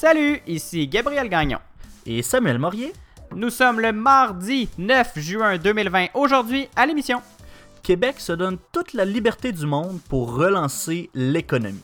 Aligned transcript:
Salut, 0.00 0.40
ici 0.46 0.86
Gabriel 0.86 1.28
Gagnon. 1.28 1.58
Et 2.06 2.22
Samuel 2.22 2.60
Morier. 2.60 2.92
Nous 3.34 3.50
sommes 3.50 3.80
le 3.80 3.92
mardi 3.92 4.68
9 4.78 5.18
juin 5.18 5.58
2020. 5.58 6.10
Aujourd'hui, 6.14 6.68
à 6.76 6.86
l'émission. 6.86 7.20
Québec 7.82 8.20
se 8.20 8.30
donne 8.30 8.58
toute 8.70 8.92
la 8.92 9.04
liberté 9.04 9.50
du 9.50 9.66
monde 9.66 9.98
pour 10.08 10.36
relancer 10.36 11.10
l'économie. 11.14 11.82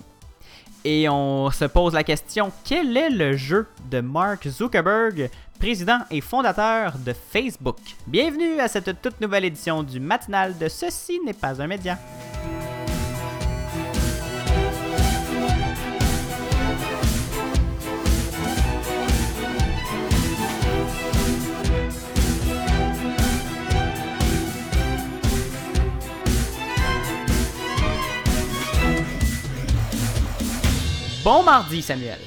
Et 0.84 1.08
on 1.08 1.50
se 1.50 1.64
pose 1.64 1.94
la 1.94 2.04
question, 2.04 2.52
quel 2.62 2.96
est 2.96 3.10
le 3.10 3.36
jeu 3.36 3.66
de 3.90 4.00
Mark 4.00 4.46
Zuckerberg, 4.46 5.28
président 5.58 5.98
et 6.08 6.20
fondateur 6.20 6.96
de 7.04 7.12
Facebook? 7.12 7.78
Bienvenue 8.06 8.60
à 8.60 8.68
cette 8.68 9.02
toute 9.02 9.20
nouvelle 9.20 9.46
édition 9.46 9.82
du 9.82 9.98
matinal 9.98 10.56
de 10.56 10.68
Ceci 10.68 11.18
n'est 11.26 11.32
pas 11.32 11.60
un 11.60 11.66
média. 11.66 11.98
Bon 31.24 31.42
mardi, 31.42 31.80
Samuel. 31.82 32.18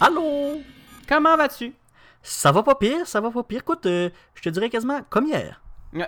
Allô? 0.00 0.60
Comment 1.08 1.36
vas-tu? 1.36 1.74
Ça 2.22 2.50
va 2.52 2.62
pas 2.62 2.74
pire, 2.74 3.06
ça 3.06 3.20
va 3.20 3.30
pas 3.30 3.42
pire. 3.42 3.60
Écoute, 3.60 3.84
euh, 3.86 4.10
je 4.34 4.42
te 4.42 4.48
dirais 4.48 4.70
quasiment 4.70 5.00
comme 5.08 5.26
hier. 5.26 5.60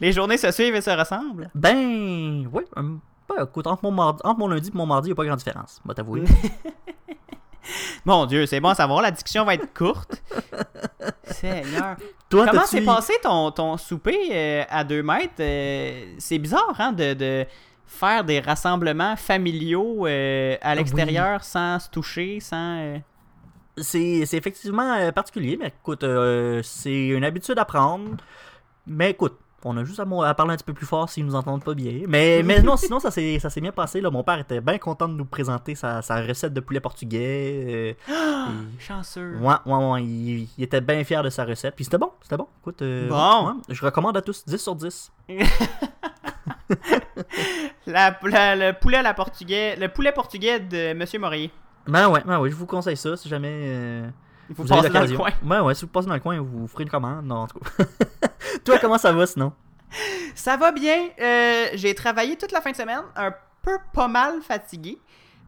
Les 0.00 0.12
journées 0.12 0.36
se 0.36 0.50
suivent 0.50 0.74
et 0.74 0.80
se 0.80 0.90
ressemblent. 0.90 1.50
Ben, 1.54 2.46
oui. 2.52 2.62
ben, 2.76 3.00
écoute, 3.42 3.66
entre 3.66 3.84
mon, 3.84 3.90
mardi- 3.92 4.20
entre 4.24 4.38
mon 4.38 4.48
lundi 4.48 4.68
et 4.68 4.76
mon 4.76 4.86
mardi, 4.86 5.08
il 5.08 5.10
n'y 5.10 5.14
a 5.14 5.16
pas 5.16 5.24
grande 5.24 5.38
différence. 5.38 5.80
Moi, 5.84 5.94
t'avouer. 5.94 6.22
Mon 8.04 8.26
Dieu, 8.26 8.46
c'est 8.46 8.60
bon 8.60 8.68
à 8.68 8.76
savoir, 8.76 9.02
la 9.02 9.10
discussion 9.10 9.44
va 9.44 9.54
être 9.54 9.74
courte. 9.74 10.22
Seigneur. 11.24 11.96
Toi, 12.28 12.46
Comment 12.48 12.64
s'est 12.64 12.82
passé 12.82 13.14
ton, 13.20 13.50
ton 13.50 13.76
souper 13.76 14.28
euh, 14.30 14.62
à 14.70 14.84
deux 14.84 15.02
mètres? 15.02 15.34
Euh, 15.40 16.14
c'est 16.18 16.38
bizarre, 16.38 16.76
hein, 16.78 16.92
de, 16.92 17.14
de 17.14 17.44
faire 17.86 18.24
des 18.24 18.40
rassemblements 18.40 19.16
familiaux 19.16 20.06
euh, 20.06 20.56
à 20.60 20.74
l'extérieur 20.74 21.44
sans 21.44 21.78
se 21.78 21.88
toucher, 21.88 22.40
sans... 22.40 22.78
euh, 22.80 22.98
C'est 23.78 24.34
effectivement 24.34 24.94
euh, 24.94 25.12
particulier, 25.12 25.56
mais 25.58 25.68
écoute, 25.68 26.04
c'est 26.62 27.08
une 27.08 27.24
habitude 27.24 27.58
à 27.58 27.64
prendre. 27.64 28.16
Mais 28.86 29.10
écoute, 29.10 29.38
on 29.64 29.76
a 29.76 29.84
juste 29.84 30.00
à, 30.00 30.34
parler 30.34 30.52
un 30.52 30.56
petit 30.56 30.64
peu 30.64 30.74
plus 30.74 30.86
fort 30.86 31.08
s'ils 31.08 31.24
nous 31.26 31.34
entendent 31.34 31.64
pas 31.64 31.74
bien. 31.74 32.02
Mais, 32.08 32.42
mais 32.44 32.62
non, 32.62 32.76
sinon, 32.76 33.00
ça 33.00 33.10
s'est 33.10 33.38
ça 33.40 33.50
s'est 33.50 33.60
bien 33.60 33.72
passé. 33.72 34.00
Là. 34.00 34.10
Mon 34.10 34.22
père 34.22 34.38
était 34.38 34.60
bien 34.60 34.78
content 34.78 35.08
de 35.08 35.14
nous 35.14 35.24
présenter 35.24 35.74
sa, 35.74 36.02
sa 36.02 36.20
recette 36.22 36.52
de 36.54 36.60
poulet 36.60 36.80
portugais. 36.80 37.96
euh, 38.08 38.12
et- 38.12 38.80
Chanceux. 38.80 39.36
Ouais, 39.38 39.54
ouais, 39.66 39.74
ouais, 39.92 40.04
il, 40.04 40.48
il 40.56 40.64
était 40.64 40.80
bien 40.80 41.02
fier 41.04 41.22
de 41.22 41.30
sa 41.30 41.44
recette. 41.44 41.74
Puis 41.74 41.84
c'était 41.84 41.98
bon, 41.98 42.10
c'était 42.22 42.36
bon. 42.36 42.46
Écoute, 42.62 42.82
euh, 42.82 43.08
Bon. 43.08 43.46
ouais, 43.48 43.52
je 43.68 43.84
recommande 43.84 44.16
à 44.16 44.22
tous 44.22 44.44
10 44.46 44.58
sur 44.58 44.74
10. 44.76 45.10
La- 47.86 48.18
la- 48.24 48.56
le 48.56 48.72
poulet 48.78 48.98
à 48.98 49.02
la 49.02 49.14
portugais, 49.14 49.76
le 49.76 49.88
poulet 49.88 50.12
portugais 50.12 50.58
de 50.60 50.92
Monsieur 50.94 51.18
Morier. 51.20 51.50
Ben 51.86 52.08
ouais, 52.08 52.20
ben 52.26 52.40
ouais, 52.40 52.50
je 52.50 52.56
vous 52.56 52.66
conseille 52.66 52.96
ça 52.96 53.16
si 53.16 53.28
jamais 53.28 53.48
euh, 53.52 54.08
Il 54.48 54.54
faut 54.54 54.62
vous 54.62 54.68
passer 54.68 54.88
dans 54.90 55.00
le 55.02 55.16
coin. 55.16 55.30
Ouais, 55.44 55.60
ouais, 55.60 55.74
si 55.74 55.82
vous 55.82 55.90
passez 55.90 56.06
dans 56.08 56.14
le 56.14 56.20
coin, 56.20 56.38
vous 56.40 56.66
ferez 56.68 56.84
une 56.84 56.90
commande. 56.90 57.24
Non, 57.24 57.36
en 57.42 57.46
tout 57.46 57.58
cas. 57.58 57.84
Toi, 58.64 58.78
comment 58.80 58.98
ça 58.98 59.12
va 59.12 59.26
sinon? 59.26 59.52
Ça 60.34 60.56
va 60.56 60.72
bien. 60.72 61.08
euh, 61.20 61.66
j'ai 61.74 61.94
travaillé 61.94 62.36
toute 62.36 62.52
la 62.52 62.60
fin 62.60 62.70
de 62.70 62.76
semaine, 62.76 63.00
un 63.16 63.32
peu 63.62 63.78
pas 63.92 64.08
mal 64.08 64.40
fatigué, 64.42 64.98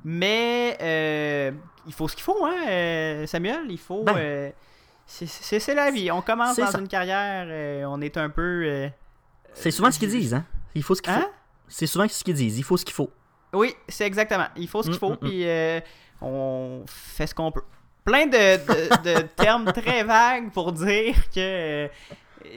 mais 0.04 0.76
euh, 0.80 1.52
il 1.86 1.92
faut 1.92 2.08
ce 2.08 2.14
qu'il 2.16 2.24
faut, 2.24 2.44
hein, 2.44 2.54
euh, 2.68 3.26
Samuel. 3.26 3.60
Il 3.68 3.78
faut. 3.78 4.02
Ben. 4.04 4.16
euh, 4.16 4.50
c'est- 5.06 5.74
la 5.74 5.90
vie. 5.90 6.10
On 6.10 6.20
commence 6.22 6.56
dans 6.56 6.66
ça. 6.70 6.78
une 6.78 6.88
carrière, 6.88 7.46
euh, 7.48 7.84
on 7.86 8.00
est 8.00 8.16
un 8.16 8.30
peu. 8.30 8.62
euh, 8.66 8.88
C'est 9.54 9.70
souvent 9.70 9.90
ce 9.90 9.98
qu'ils 9.98 10.10
disent, 10.10 10.34
hein? 10.34 10.44
Il 10.74 10.82
faut 10.82 10.94
ce 10.94 11.02
qu'il 11.02 11.12
Hein? 11.12 11.20
faut. 11.22 11.30
C'est 11.68 11.86
souvent 11.86 12.06
ce 12.08 12.24
qu'ils 12.24 12.34
disent, 12.34 12.58
il 12.58 12.62
faut 12.64 12.76
ce 12.76 12.84
qu'il 12.84 12.94
faut. 12.94 13.10
Oui, 13.52 13.74
c'est 13.88 14.06
exactement. 14.06 14.46
Il 14.56 14.68
faut 14.68 14.82
ce 14.82 14.88
qu'il 14.88 14.96
Mm, 14.96 15.00
faut, 15.00 15.10
mm, 15.10 15.12
mm. 15.14 15.28
puis 15.28 15.46
euh, 15.46 15.80
on 16.20 16.84
fait 16.86 17.26
ce 17.26 17.34
qu'on 17.34 17.50
peut. 17.52 17.62
Plein 18.08 18.26
de, 18.26 18.56
de- 18.56 19.14
de 19.14 19.20
termes 19.36 19.70
très 19.72 20.02
vagues 20.02 20.50
pour 20.52 20.72
dire 20.72 21.14
que 21.34 21.38
euh, 21.86 21.88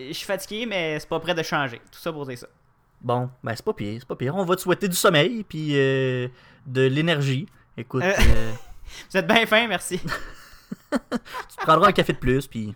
je 0.07 0.13
suis 0.13 0.25
fatigué, 0.25 0.65
mais 0.65 0.97
c'est 0.99 1.09
pas 1.09 1.19
prêt 1.19 1.33
de 1.35 1.43
changer. 1.43 1.81
Tout 1.91 1.99
ça 1.99 2.11
pour 2.13 2.25
dire 2.25 2.37
ça. 2.37 2.47
Bon, 3.01 3.29
ben 3.43 3.53
c'est 3.55 3.65
pas 3.65 3.73
pire, 3.73 3.97
c'est 3.99 4.07
pas 4.07 4.15
pire. 4.15 4.35
On 4.35 4.45
va 4.45 4.55
te 4.55 4.61
souhaiter 4.61 4.87
du 4.87 4.95
sommeil, 4.95 5.43
puis 5.43 5.71
euh, 5.75 6.27
de 6.65 6.81
l'énergie. 6.83 7.47
Écoute, 7.75 8.03
Euh. 8.03 8.13
Vous 9.11 9.17
êtes 9.17 9.27
bien 9.27 9.45
fin, 9.45 9.67
merci. 9.67 9.99
tu 10.91 11.55
prendras 11.57 11.89
un 11.89 11.91
café 11.93 12.13
de 12.13 12.17
plus, 12.17 12.45
puis... 12.47 12.73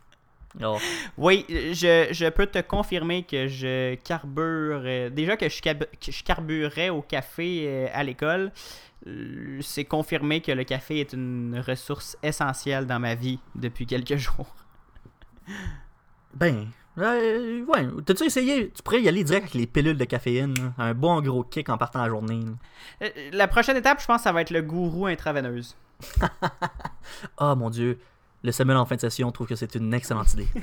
Oh. 0.63 0.77
Oui, 1.17 1.45
je, 1.49 2.07
je 2.11 2.29
peux 2.29 2.45
te 2.47 2.59
confirmer 2.61 3.23
que 3.23 3.47
je 3.47 3.95
carbure. 3.95 4.81
euh, 4.85 5.09
déjà 5.09 5.35
que 5.37 5.49
je, 5.49 5.61
cab- 5.61 5.85
que 5.99 6.11
je 6.11 6.23
carburais 6.23 6.89
au 6.89 7.01
café 7.01 7.65
euh, 7.67 7.87
à 7.93 8.03
l'école, 8.03 8.51
euh, 9.07 9.59
c'est 9.61 9.83
confirmé 9.85 10.39
que 10.41 10.51
le 10.53 10.63
café 10.63 10.99
est 11.01 11.11
une 11.13 11.61
ressource 11.65 12.17
essentielle 12.23 12.85
dans 12.85 12.99
ma 12.99 13.15
vie 13.15 13.39
depuis 13.55 13.85
quelques 13.85 14.15
jours. 14.17 14.55
Ben, 16.33 16.67
ouais. 16.97 17.87
T'as-tu 18.05 18.23
essayé? 18.23 18.71
Tu 18.71 18.81
pourrais 18.81 19.01
y 19.01 19.07
aller 19.09 19.23
direct 19.23 19.43
avec 19.43 19.53
les 19.55 19.67
pilules 19.67 19.97
de 19.97 20.05
caféine. 20.05 20.53
là. 20.57 20.73
Un 20.85 20.93
bon 20.93 21.21
gros 21.21 21.43
kick 21.43 21.69
en 21.69 21.77
partant 21.77 22.01
la 22.01 22.07
journée. 22.09 22.41
La 23.33 23.47
prochaine 23.47 23.77
étape, 23.77 24.01
je 24.01 24.05
pense, 24.05 24.21
ça 24.23 24.31
va 24.31 24.41
être 24.41 24.51
le 24.51 24.61
gourou 24.61 25.05
intraveineuse. 25.07 25.75
Ah 27.37 27.55
mon 27.55 27.69
dieu. 27.69 27.99
Le 28.45 28.51
Samuel 28.51 28.77
en 28.77 28.85
fin 28.85 28.95
de 28.95 29.01
session 29.01 29.31
trouve 29.31 29.47
que 29.47 29.55
c'est 29.55 29.73
une 29.73 29.91
excellente 29.93 30.31
idée. 30.33 30.47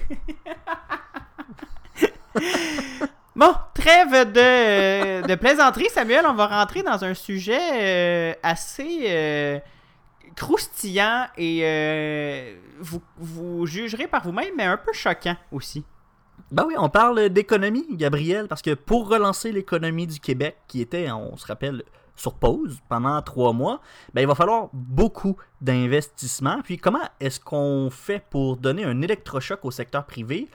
Bon, 3.35 3.55
trêve 3.73 4.31
de, 4.31 5.27
de 5.27 5.35
plaisanterie, 5.37 5.89
Samuel. 5.89 6.27
On 6.27 6.35
va 6.35 6.47
rentrer 6.47 6.83
dans 6.83 7.03
un 7.03 7.15
sujet 7.15 7.59
euh, 7.59 8.35
assez 8.43 9.05
euh, 9.09 9.59
croustillant 10.37 11.27
et 11.39 11.61
euh, 11.63 12.55
vous, 12.79 13.01
vous 13.17 13.67
jugerez 13.67 14.07
par 14.07 14.23
vous-même, 14.23 14.53
mais 14.57 14.65
un 14.65 14.77
peu 14.77 14.93
choquant 14.93 15.37
aussi. 15.51 15.83
Ben 16.51 16.65
oui, 16.67 16.75
on 16.77 16.91
parle 16.91 17.31
d'économie, 17.31 17.87
Gabriel, 17.93 18.49
parce 18.49 18.61
que 18.61 18.75
pour 18.75 19.09
relancer 19.09 19.51
l'économie 19.51 20.07
du 20.07 20.21
Québec, 20.21 20.59
qui 20.69 20.83
était, 20.83 21.11
on 21.11 21.37
se 21.39 21.47
rappelle, 21.47 21.85
sur 22.17 22.35
pause 22.35 22.79
pendant 22.89 23.21
trois 23.23 23.53
mois, 23.53 23.81
ben 24.15 24.21
il 24.21 24.27
va 24.27 24.35
falloir 24.35 24.69
beaucoup 24.73 25.37
d'investissements. 25.61 26.61
Puis 26.63 26.79
comment 26.79 27.03
est-ce 27.21 27.41
qu'on 27.41 27.89
fait 27.91 28.25
pour 28.31 28.57
donner 28.57 28.85
un 28.85 29.01
électrochoc 29.03 29.65
au 29.65 29.71
secteur 29.71 30.05
privé, 30.05 30.49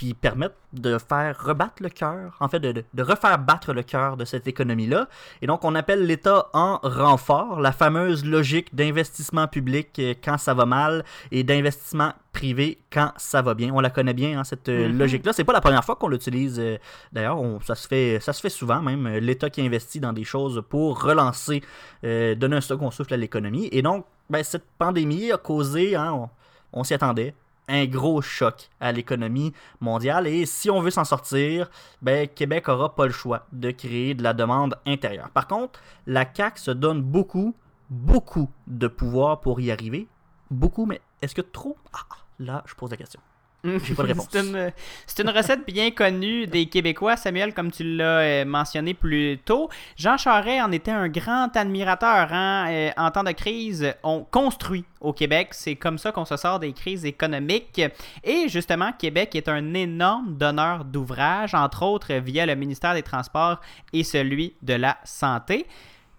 puis 0.00 0.14
permettre 0.14 0.54
de 0.72 0.96
faire 0.96 1.38
rebattre 1.44 1.82
le 1.82 1.90
cœur, 1.90 2.34
en 2.40 2.48
fait, 2.48 2.58
de, 2.58 2.82
refaire 3.02 3.38
battre 3.38 3.74
le 3.74 3.82
cœur 3.82 4.16
de 4.16 4.24
cette 4.24 4.48
économie-là. 4.48 5.08
Et 5.42 5.46
donc, 5.46 5.62
on 5.62 5.74
appelle 5.74 6.06
l'État 6.06 6.48
en 6.54 6.78
renfort, 6.82 7.60
la 7.60 7.70
fameuse 7.70 8.24
logique 8.24 8.74
d'investissement 8.74 9.46
public 9.46 9.88
euh, 9.98 10.14
quand 10.24 10.38
ça 10.38 10.54
va 10.54 10.64
mal 10.64 11.04
et 11.30 11.44
d'investissement 11.44 12.14
privé 12.32 12.78
quand 12.90 13.12
ça 13.18 13.42
va 13.42 13.52
bien. 13.52 13.74
On 13.74 13.80
la 13.80 13.90
connaît 13.90 14.14
bien, 14.14 14.40
hein, 14.40 14.44
cette 14.44 14.70
euh, 14.70 14.88
Mhm. 14.88 14.96
logique-là. 14.96 15.34
C'est 15.34 15.44
pas 15.44 15.52
la 15.52 15.60
première 15.60 15.84
fois 15.84 15.96
qu'on 15.96 16.08
l'utilise. 16.08 16.58
euh, 16.58 16.78
D'ailleurs, 17.12 17.38
ça, 17.62 17.74
se 17.74 17.86
fait, 17.86 18.20
ça 18.20 18.32
se 18.32 18.40
fait 18.40 18.48
souvent, 18.48 18.80
même, 18.80 19.06
l'État 19.18 19.50
qui 19.50 19.60
investit 19.60 20.00
dans 20.00 20.14
des 20.14 20.24
choses 20.24 20.62
pour 20.70 21.02
relancer, 21.02 21.60
euh, 22.04 22.34
donner 22.34 22.56
un 22.56 22.62
second 22.62 22.90
souffle 22.90 23.12
à 23.12 23.18
l'économie. 23.18 23.68
Et 23.70 23.82
donc, 23.82 24.06
ben, 24.30 24.42
cette 24.42 24.64
pandémie 24.78 25.30
a 25.30 25.36
causé, 25.36 25.94
hein, 25.94 26.10
on, 26.14 26.30
on 26.72 26.84
s'y 26.84 26.94
attendait, 26.94 27.34
un 27.70 27.86
gros 27.86 28.20
choc 28.20 28.68
à 28.80 28.92
l'économie 28.92 29.52
mondiale. 29.80 30.26
Et 30.26 30.44
si 30.46 30.70
on 30.70 30.80
veut 30.80 30.90
s'en 30.90 31.04
sortir, 31.04 31.70
ben, 32.02 32.28
Québec 32.28 32.68
aura 32.68 32.94
pas 32.94 33.06
le 33.06 33.12
choix 33.12 33.46
de 33.52 33.70
créer 33.70 34.14
de 34.14 34.22
la 34.22 34.34
demande 34.34 34.76
intérieure. 34.86 35.30
Par 35.30 35.46
contre, 35.46 35.80
la 36.06 36.26
CAQ 36.32 36.58
se 36.60 36.70
donne 36.70 37.00
beaucoup, 37.02 37.54
beaucoup 37.88 38.50
de 38.66 38.88
pouvoir 38.88 39.40
pour 39.40 39.60
y 39.60 39.70
arriver. 39.70 40.08
Beaucoup, 40.50 40.84
mais 40.84 41.00
est-ce 41.22 41.34
que 41.34 41.42
trop? 41.42 41.76
Ah, 41.92 42.04
Là, 42.40 42.64
je 42.66 42.74
pose 42.74 42.90
la 42.90 42.96
question. 42.96 43.20
J'ai 43.64 43.94
pas 43.94 44.02
de 44.04 44.08
réponse. 44.08 44.28
C'est 44.30 44.40
une, 44.40 44.72
c'est 45.06 45.22
une 45.22 45.30
recette 45.30 45.66
bien 45.66 45.90
connue 45.90 46.46
des 46.46 46.66
Québécois, 46.66 47.16
Samuel, 47.16 47.52
comme 47.52 47.70
tu 47.70 47.84
l'as 47.84 48.20
euh, 48.20 48.44
mentionné 48.44 48.94
plus 48.94 49.38
tôt. 49.44 49.68
Jean 49.96 50.16
Charest 50.16 50.62
en 50.62 50.72
était 50.72 50.90
un 50.90 51.08
grand 51.08 51.54
admirateur. 51.54 52.32
hein. 52.32 52.66
Euh, 52.70 52.90
en 52.96 53.10
temps 53.10 53.24
de 53.24 53.32
crise, 53.32 53.94
on 54.02 54.24
construit 54.24 54.84
au 55.00 55.12
Québec. 55.12 55.48
C'est 55.52 55.76
comme 55.76 55.98
ça 55.98 56.12
qu'on 56.12 56.24
se 56.24 56.36
sort 56.36 56.58
des 56.58 56.72
crises 56.72 57.04
économiques. 57.04 57.80
Et 58.24 58.48
justement, 58.48 58.92
Québec 58.98 59.34
est 59.34 59.48
un 59.48 59.74
énorme 59.74 60.36
donneur 60.36 60.84
d'ouvrages, 60.84 61.54
entre 61.54 61.82
autres 61.82 62.14
via 62.14 62.46
le 62.46 62.54
ministère 62.54 62.94
des 62.94 63.02
Transports 63.02 63.60
et 63.92 64.04
celui 64.04 64.54
de 64.62 64.74
la 64.74 64.96
Santé. 65.04 65.66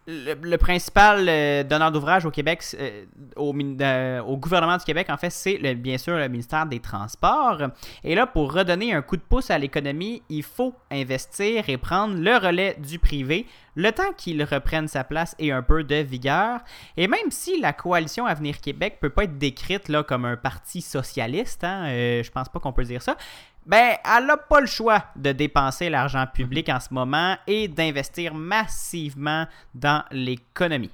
Le, 0.07 0.55
principal 0.57 1.27
euh, 1.29 1.63
donneur 1.63 1.91
d'ouvrage 1.91 2.25
au 2.25 2.31
Québec, 2.31 2.63
euh, 2.79 3.05
au, 3.35 3.53
au, 3.53 4.37
gouvernement 4.37 4.77
du 4.77 4.83
Québec, 4.83 5.07
en 5.09 5.17
fait, 5.17 5.29
c'est 5.29 5.57
bien 5.75 5.97
sûr 5.97 6.17
le 6.17 6.27
ministère 6.27 6.65
des 6.65 6.79
Transports. 6.79 7.61
Et 8.03 8.15
là, 8.15 8.25
pour 8.25 8.51
redonner 8.53 8.93
un 8.93 9.01
coup 9.01 9.17
de 9.17 9.21
pouce 9.21 9.51
à 9.51 9.57
l'économie, 9.57 10.23
il 10.29 10.43
faut 10.43 10.73
investir 10.89 11.69
et 11.69 11.77
prendre 11.77 12.15
le 12.15 12.35
relais 12.35 12.75
du 12.79 12.97
privé, 12.97 13.45
le 13.75 13.91
temps 13.91 14.11
qu'il 14.17 14.43
reprenne 14.43 14.87
sa 14.87 15.03
place 15.03 15.35
et 15.39 15.51
un 15.51 15.61
peu 15.61 15.83
de 15.83 15.95
vigueur. 15.95 16.59
Et 16.97 17.07
même 17.07 17.29
si 17.29 17.59
la 17.59 17.73
coalition 17.73 18.25
Avenir 18.25 18.59
Québec 18.59 18.97
peut 18.99 19.09
pas 19.09 19.23
être 19.25 19.37
décrite 19.37 19.87
là, 19.87 20.03
comme 20.03 20.25
un 20.25 20.37
parti 20.37 20.81
socialiste, 20.81 21.63
hein, 21.63 21.85
euh, 21.85 22.23
je 22.23 22.31
pense 22.31 22.49
pas 22.49 22.59
qu'on 22.59 22.73
peut 22.73 22.83
dire 22.83 23.01
ça, 23.01 23.17
ben, 23.65 23.95
elle 24.03 24.25
n'a 24.25 24.37
pas 24.37 24.59
le 24.59 24.67
choix 24.67 25.05
de 25.15 25.31
dépenser 25.31 25.89
l'argent 25.89 26.25
public 26.25 26.69
en 26.69 26.79
ce 26.79 26.93
moment 26.93 27.37
et 27.47 27.67
d'investir 27.67 28.33
massivement 28.33 29.45
dans 29.75 30.03
l'économie. 30.11 30.91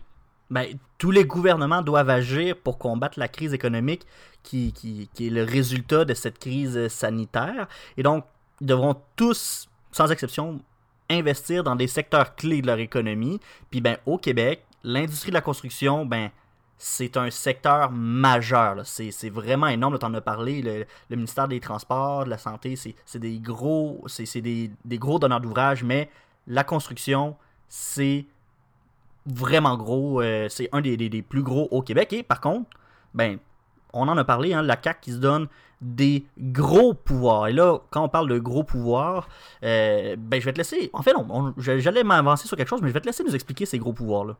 Ben, 0.49 0.67
tous 0.97 1.11
les 1.11 1.25
gouvernements 1.25 1.81
doivent 1.81 2.09
agir 2.09 2.55
pour 2.57 2.77
combattre 2.77 3.19
la 3.19 3.27
crise 3.27 3.53
économique 3.53 4.05
qui, 4.43 4.71
qui, 4.73 5.09
qui, 5.13 5.27
est 5.27 5.29
le 5.29 5.43
résultat 5.43 6.05
de 6.05 6.13
cette 6.13 6.39
crise 6.39 6.87
sanitaire. 6.87 7.67
Et 7.97 8.03
donc, 8.03 8.25
ils 8.61 8.67
devront 8.67 8.95
tous, 9.15 9.69
sans 9.91 10.11
exception, 10.11 10.59
investir 11.09 11.63
dans 11.63 11.75
des 11.75 11.87
secteurs 11.87 12.35
clés 12.35 12.61
de 12.61 12.67
leur 12.67 12.79
économie. 12.79 13.39
Puis, 13.69 13.81
ben, 13.81 13.97
au 14.05 14.17
Québec, 14.17 14.63
l'industrie 14.83 15.31
de 15.31 15.35
la 15.35 15.41
construction, 15.41 16.05
ben, 16.05 16.31
c'est 16.77 17.17
un 17.17 17.31
secteur 17.31 17.91
majeur. 17.91 18.81
C'est 18.85 19.29
vraiment 19.29 19.67
énorme. 19.67 19.97
Tu 19.97 20.05
en 20.05 20.13
as 20.13 20.21
parlé. 20.21 20.61
Le, 20.61 21.15
ministère 21.15 21.47
des 21.47 21.59
Transports, 21.59 22.25
de 22.25 22.29
la 22.29 22.37
Santé, 22.37 22.75
c'est 22.75 23.19
des 23.19 23.39
gros 23.39 24.03
c'est 24.07 24.41
des, 24.41 24.71
gros 24.85 25.19
donneurs 25.19 25.41
d'ouvrage, 25.41 25.83
mais 25.83 26.09
la 26.45 26.63
construction, 26.63 27.35
c'est 27.67 28.25
vraiment 29.25 29.75
gros. 29.75 30.21
Euh, 30.21 30.47
c'est 30.49 30.69
un 30.71 30.81
des, 30.81 31.21
plus 31.21 31.43
gros 31.43 31.67
au 31.71 31.81
Québec. 31.81 32.13
Et 32.13 32.23
par 32.23 32.41
contre, 32.41 32.69
ben, 33.13 33.39
on 33.93 34.07
en 34.07 34.17
a 34.17 34.23
parlé, 34.23 34.53
hein, 34.53 34.61
la 34.61 34.77
CAC 34.77 35.01
qui 35.01 35.11
se 35.11 35.17
donne 35.17 35.47
des 35.81 36.25
gros 36.39 36.93
pouvoirs. 36.93 37.47
Et 37.47 37.53
là, 37.53 37.79
quand 37.89 38.03
on 38.03 38.09
parle 38.09 38.29
de 38.29 38.39
gros 38.39 38.63
pouvoirs, 38.63 39.27
euh, 39.63 40.15
ben, 40.17 40.39
je 40.39 40.45
vais 40.45 40.53
te 40.53 40.57
laisser. 40.57 40.89
En 40.93 41.01
fait, 41.01 41.13
non, 41.13 41.53
j'allais 41.57 42.03
m'avancer 42.03 42.47
sur 42.47 42.55
quelque 42.55 42.69
chose, 42.69 42.81
mais 42.81 42.89
je 42.89 42.93
vais 42.93 43.01
te 43.01 43.07
laisser 43.07 43.23
nous 43.23 43.35
expliquer 43.35 43.65
ces 43.65 43.79
gros 43.79 43.93
pouvoirs-là. 43.93 44.37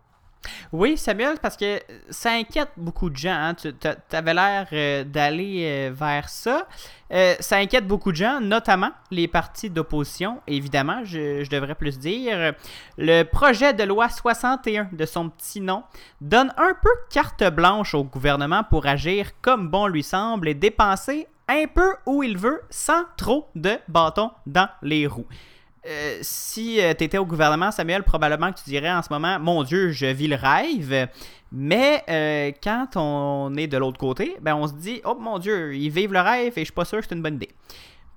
Oui, 0.71 0.97
Samuel, 0.97 1.37
parce 1.41 1.57
que 1.57 1.79
ça 2.09 2.31
inquiète 2.31 2.71
beaucoup 2.77 3.09
de 3.09 3.15
gens. 3.17 3.35
Hein. 3.35 3.55
Tu 3.55 4.15
avais 4.15 4.33
l'air 4.33 4.67
euh, 4.73 5.03
d'aller 5.03 5.63
euh, 5.65 5.91
vers 5.93 6.29
ça. 6.29 6.67
Euh, 7.11 7.35
ça 7.39 7.57
inquiète 7.57 7.87
beaucoup 7.87 8.11
de 8.11 8.17
gens, 8.17 8.41
notamment 8.41 8.91
les 9.11 9.27
partis 9.27 9.69
d'opposition, 9.69 10.41
évidemment, 10.45 11.03
je, 11.05 11.47
devrais 11.49 11.75
plus 11.75 11.97
dire. 11.97 12.53
Le 12.97 13.23
projet 13.23 13.73
de 13.73 13.83
loi 13.83 14.09
61 14.09 14.89
de 14.91 15.05
son 15.05 15.29
petit 15.29 15.61
nom 15.61 15.83
donne 16.19 16.53
un 16.57 16.75
peu 16.81 16.89
carte 17.09 17.43
blanche 17.45 17.93
au 17.93 18.03
gouvernement 18.03 18.63
pour 18.63 18.85
agir 18.85 19.31
comme 19.41 19.69
bon 19.69 19.87
lui 19.87 20.03
semble 20.03 20.49
et 20.49 20.53
dépenser 20.53 21.27
un 21.47 21.65
peu 21.73 21.95
où 22.05 22.23
il 22.23 22.37
veut 22.37 22.61
sans 22.69 23.03
trop 23.15 23.49
de 23.55 23.77
bâtons 23.87 24.31
dans 24.45 24.67
les 24.81 25.07
roues. 25.07 25.27
Euh, 25.87 26.17
si 26.21 26.81
euh, 26.81 26.93
tu 26.97 27.05
étais 27.05 27.17
au 27.17 27.25
gouvernement, 27.25 27.71
Samuel, 27.71 28.03
probablement 28.03 28.51
que 28.51 28.59
tu 28.59 28.69
dirais 28.69 28.91
en 28.91 29.01
ce 29.01 29.07
moment, 29.09 29.39
mon 29.39 29.63
Dieu, 29.63 29.91
je 29.91 30.07
vis 30.07 30.27
le 30.27 30.35
rêve. 30.35 31.07
Mais 31.51 32.03
euh, 32.09 32.51
quand 32.61 32.97
on 32.97 33.55
est 33.55 33.67
de 33.67 33.77
l'autre 33.77 33.97
côté, 33.97 34.35
ben 34.41 34.55
on 34.55 34.67
se 34.67 34.73
dit, 34.73 35.01
oh 35.05 35.15
mon 35.17 35.39
Dieu, 35.39 35.75
ils 35.75 35.89
vivent 35.89 36.11
le 36.11 36.19
rêve 36.19 36.53
et 36.57 36.61
je 36.61 36.65
suis 36.65 36.73
pas 36.73 36.83
sûr 36.83 36.99
que 36.99 37.05
c'est 37.07 37.15
une 37.15 37.21
bonne 37.21 37.35
idée. 37.35 37.51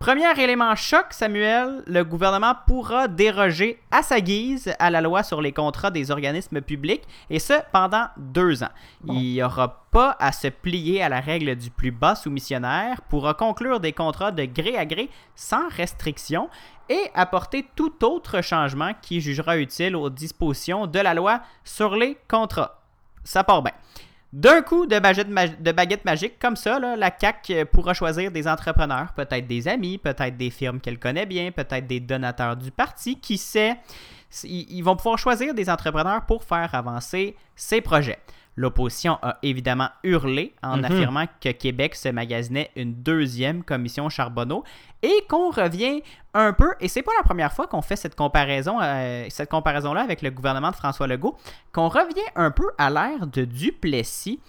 Premier 0.00 0.32
élément 0.42 0.74
choc, 0.76 1.08
Samuel, 1.10 1.82
le 1.86 2.02
gouvernement 2.04 2.54
pourra 2.66 3.06
déroger 3.06 3.78
à 3.90 4.02
sa 4.02 4.22
guise 4.22 4.74
à 4.78 4.88
la 4.88 5.02
loi 5.02 5.22
sur 5.22 5.42
les 5.42 5.52
contrats 5.52 5.90
des 5.90 6.10
organismes 6.10 6.62
publics, 6.62 7.02
et 7.28 7.38
ce 7.38 7.52
pendant 7.70 8.06
deux 8.16 8.62
ans. 8.62 8.70
Il 9.06 9.12
n'y 9.12 9.42
aura 9.42 9.84
pas 9.90 10.16
à 10.18 10.32
se 10.32 10.48
plier 10.48 11.02
à 11.02 11.10
la 11.10 11.20
règle 11.20 11.54
du 11.54 11.68
plus 11.68 11.90
bas 11.90 12.14
soumissionnaire, 12.14 13.02
pourra 13.10 13.34
conclure 13.34 13.78
des 13.78 13.92
contrats 13.92 14.32
de 14.32 14.46
gré 14.46 14.74
à 14.78 14.86
gré 14.86 15.10
sans 15.34 15.68
restriction 15.68 16.48
et 16.90 17.10
apporter 17.14 17.64
tout 17.74 18.04
autre 18.04 18.42
changement 18.42 18.92
qui 19.00 19.22
jugera 19.22 19.56
utile 19.56 19.96
aux 19.96 20.10
dispositions 20.10 20.86
de 20.86 20.98
la 20.98 21.14
loi 21.14 21.40
sur 21.64 21.96
les 21.96 22.18
contrats. 22.28 22.82
Ça 23.24 23.44
part 23.44 23.62
bien. 23.62 23.72
D'un 24.32 24.62
coup 24.62 24.86
de 24.86 24.98
baguette, 24.98 26.04
magique 26.04 26.38
comme 26.38 26.56
ça, 26.56 26.78
la 26.78 27.10
CAC 27.10 27.52
pourra 27.72 27.94
choisir 27.94 28.30
des 28.30 28.46
entrepreneurs, 28.46 29.12
peut-être 29.14 29.46
des 29.46 29.66
amis, 29.66 29.98
peut-être 29.98 30.36
des 30.36 30.50
firmes 30.50 30.80
qu'elle 30.80 30.98
connaît 30.98 31.26
bien, 31.26 31.50
peut-être 31.50 31.86
des 31.86 32.00
donateurs 32.00 32.56
du 32.56 32.70
parti, 32.70 33.18
qui 33.18 33.38
sait? 33.38 33.76
Ils 34.44 34.82
vont 34.82 34.94
pouvoir 34.94 35.18
choisir 35.18 35.52
des 35.54 35.68
entrepreneurs 35.68 36.26
pour 36.26 36.44
faire 36.44 36.72
avancer 36.74 37.36
ses 37.56 37.80
projets. 37.80 38.20
L'opposition 38.56 39.18
a 39.22 39.38
évidemment 39.42 39.88
hurlé 40.02 40.54
en 40.62 40.78
mhm. 40.78 40.84
affirmant 40.84 41.24
que 41.40 41.50
Québec 41.50 41.94
se 41.94 42.08
magasinait 42.08 42.70
une 42.76 42.94
deuxième 42.94 43.62
commission 43.62 44.08
Charbonneau 44.08 44.64
et 45.02 45.24
qu'on 45.28 45.50
revient 45.50 46.02
un 46.34 46.52
peu, 46.52 46.74
et 46.80 46.88
c'est 46.88 47.02
pas 47.02 47.12
la 47.16 47.22
première 47.22 47.52
fois 47.52 47.66
qu'on 47.66 47.82
fait 47.82 47.96
cette 47.96 48.14
comparaison, 48.14 48.78
euh, 48.80 49.26
cette 49.30 49.50
comparaison-là 49.50 50.02
avec 50.02 50.22
le 50.22 50.30
gouvernement 50.30 50.70
de 50.70 50.76
François 50.76 51.06
Legault, 51.06 51.36
qu'on 51.72 51.88
revient 51.88 52.20
un 52.36 52.50
peu 52.50 52.70
à 52.78 52.90
l'ère 52.90 53.26
de 53.26 53.44
Duplessis. 53.44 54.40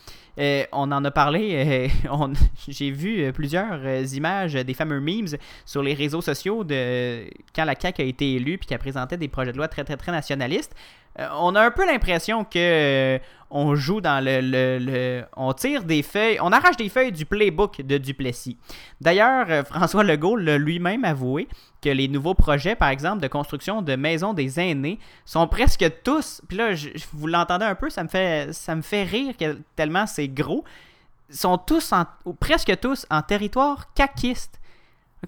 Euh, 0.42 0.64
on 0.72 0.92
en 0.92 1.06
a 1.06 1.12
parlé, 1.12 1.92
euh, 2.10 2.28
j'ai 2.68 2.92
vu 2.92 3.32
plusieurs 3.32 3.80
images 4.14 4.54
des 4.54 4.74
fameux 4.74 5.00
memes 5.00 5.28
sur 5.66 5.84
les 5.84 5.94
réseaux 5.94 6.22
sociaux 6.22 6.64
de 6.64 7.26
quand 7.56 7.66
la 7.66 7.76
CAQ 7.80 8.02
a 8.02 8.06
été 8.06 8.34
élue 8.34 8.58
puis 8.58 8.68
qu'elle 8.68 8.80
présentait 8.80 9.18
des 9.18 9.28
projets 9.28 9.52
de 9.52 9.58
loi 9.58 9.68
très 9.68 9.84
très 9.84 9.98
très 9.98 10.12
nationalistes. 10.12 10.74
on 11.38 11.56
a 11.56 11.62
un 11.62 11.72
peu 11.72 11.86
l'impression 11.86 12.44
que 12.44 13.20
on 13.52 13.76
joue 13.76 14.02
dans 14.02 14.24
le, 14.24 14.40
le, 14.42 15.24
On 15.36 15.54
tire 15.54 15.84
des 15.84 16.02
feuilles, 16.02 16.38
on 16.42 16.52
arrache 16.52 16.78
des 16.78 16.90
feuilles 16.90 17.12
du 17.12 17.26
playbook 17.26 17.82
de 17.82 17.98
Duplessis. 17.98 18.58
D'ailleurs, 19.02 19.46
euh, 19.50 19.64
François 19.64 20.04
Legault 20.04 20.38
l'a 20.38 20.58
lui-même 20.58 21.04
avoué 21.04 21.48
que 21.81 21.89
les 21.89 22.07
nouveaux 22.07 22.33
projets, 22.33 22.75
par 22.75 22.89
exemple, 22.89 23.22
de 23.22 23.28
construction 23.28 23.81
de 23.81 23.95
maisons 23.95 24.33
des 24.33 24.60
aînés, 24.60 25.00
sont 25.25 25.48
presque 25.48 25.86
tous. 26.04 26.42
Puis 26.48 26.57
là, 26.57 26.75
je, 26.75 26.89
vous 27.13 27.28
l'entendez 27.28 27.66
un 27.66 27.75
peu, 27.75 27.89
ça 27.89 28.04
me 28.04 28.07
fait, 28.07 28.54
ça 28.54 28.75
me 28.75 28.81
fait 28.81 29.04
rire 29.04 29.33
tellement 29.75 30.06
c'est 30.06 30.28
gros. 30.28 30.63
Sont 31.30 31.57
tous, 31.57 31.94
ou 32.25 32.33
presque 32.33 32.80
tous, 32.80 33.06
en 33.10 33.22
territoire 33.22 33.94
caquiste. 33.94 34.60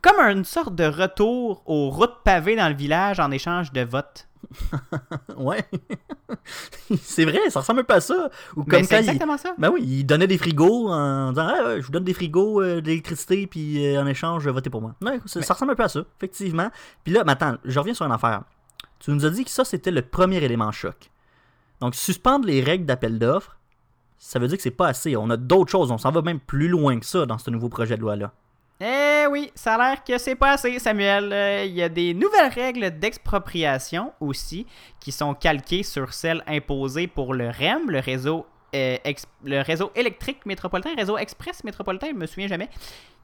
Comme 0.02 0.20
une 0.20 0.44
sorte 0.44 0.76
de 0.76 0.86
retour 0.86 1.64
aux 1.66 1.90
routes 1.90 2.24
pavées 2.24 2.56
dans 2.56 2.68
le 2.68 2.76
village 2.76 3.20
en 3.20 3.32
échange 3.32 3.72
de 3.72 3.82
votes. 3.82 4.28
Ouais. 5.38 5.66
c'est 7.02 7.26
vrai, 7.26 7.50
ça 7.50 7.62
ressemble 7.62 7.82
un 7.82 7.84
peu 7.84 7.94
à 7.94 8.02
ça. 8.02 8.30
Ou 8.56 8.64
comme 8.64 8.84
c'est 8.84 9.00
exactement 9.00 9.38
ça. 9.38 9.54
Ben 9.58 9.70
oui, 9.70 9.82
il 9.84 10.04
donnait 10.06 10.28
des 10.28 10.38
frigos 10.38 10.90
en 10.90 11.32
disant 11.32 11.48
ah, 11.48 11.80
Je 11.80 11.86
vous 11.86 11.92
donne 11.92 12.04
des 12.04 12.14
frigos, 12.14 12.62
euh, 12.62 12.82
d'électricité, 12.82 13.48
puis 13.48 13.86
euh, 13.86 14.02
en 14.02 14.08
échange, 14.08 14.48
votez 14.48 14.70
pour 14.70 14.82
moi. 14.82 14.96
Ouais, 15.02 15.20
ça, 15.26 15.54
ressemble 15.54 15.72
un 15.72 15.76
peu 15.76 15.84
à 15.84 15.90
ça, 15.90 16.04
effectivement. 16.18 16.70
Puis 17.04 17.14
là, 17.14 17.24
maintenant, 17.24 17.58
je 17.64 17.80
reviens 17.80 17.94
sur 17.94 18.06
une 18.06 18.12
affaire. 18.12 18.44
Tu 19.00 19.12
nous 19.12 19.26
as 19.26 19.30
dit 19.30 19.44
que 19.44 19.52
ça, 19.52 19.66
c'était 19.66 19.92
le 19.92 20.02
premier 20.02 20.38
élément 20.44 20.72
choc. 20.72 21.12
Donc, 21.82 21.96
suspendre 21.96 22.48
les 22.48 22.62
règles 22.62 22.86
d'appel 22.86 23.20
d'offres, 23.20 23.58
ça 24.18 24.40
veut 24.40 24.48
dire 24.48 24.58
que 24.58 24.64
c'est 24.64 24.72
pas 24.72 24.88
assez. 24.88 25.18
On 25.18 25.30
a 25.30 25.38
d'autres 25.38 25.70
choses. 25.72 25.92
On 25.92 25.98
s'en 25.98 26.12
va 26.12 26.22
même 26.22 26.40
plus 26.40 26.70
loin 26.70 26.98
que 27.00 27.06
ça 27.06 27.26
dans 27.26 27.38
ce 27.38 27.50
nouveau 27.50 27.68
projet 27.68 27.98
de 27.98 28.02
loi-là. 28.02 28.32
Eh 28.82 29.26
oui, 29.30 29.52
ça 29.56 29.76
a 29.76 29.78
l'air 29.78 30.04
que 30.04 30.18
c'est 30.18 30.36
pas 30.36 30.54
assez, 30.54 30.80
Samuel. 30.80 31.32
Euh, 31.32 31.64
il 31.66 31.74
y 31.74 31.84
a 31.84 31.90
des 31.90 32.14
nouvelles 32.14 32.52
règles 32.52 32.98
d'expropriation 33.00 34.12
aussi 34.20 34.66
qui 35.00 35.12
sont 35.12 35.34
calquées 35.36 35.84
sur 35.84 36.14
celles 36.14 36.44
imposées 36.48 37.08
pour 37.08 37.34
le 37.34 37.50
REM, 37.50 37.90
le 37.90 38.00
réseau, 38.00 38.46
euh, 38.76 38.98
électrique 39.96 40.46
métropolitain, 40.46 40.90
réseau 40.98 41.18
express 41.18 41.64
métropolitain, 41.64 42.08
je 42.10 42.16
me 42.16 42.26
souviens 42.26 42.48
jamais 42.48 42.70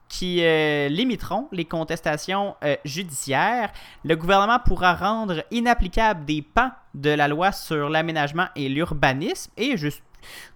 qui 0.08 0.42
euh, 0.42 0.88
limiteront 0.88 1.46
les 1.52 1.64
contestations 1.64 2.56
judiciaires. 2.84 3.70
Le 4.04 4.16
gouvernement 4.16 4.58
pourra 4.58 4.94
rendre 4.94 5.44
inapplicables 5.52 6.24
des 6.24 6.42
pans 6.42 6.72
de 6.94 7.10
la 7.10 7.28
loi 7.28 7.52
sur 7.52 7.88
l'aménagement 7.88 8.48
et 8.56 8.68
l'urbanisme 8.68 9.52
et 9.56 9.76
juste 9.76 10.02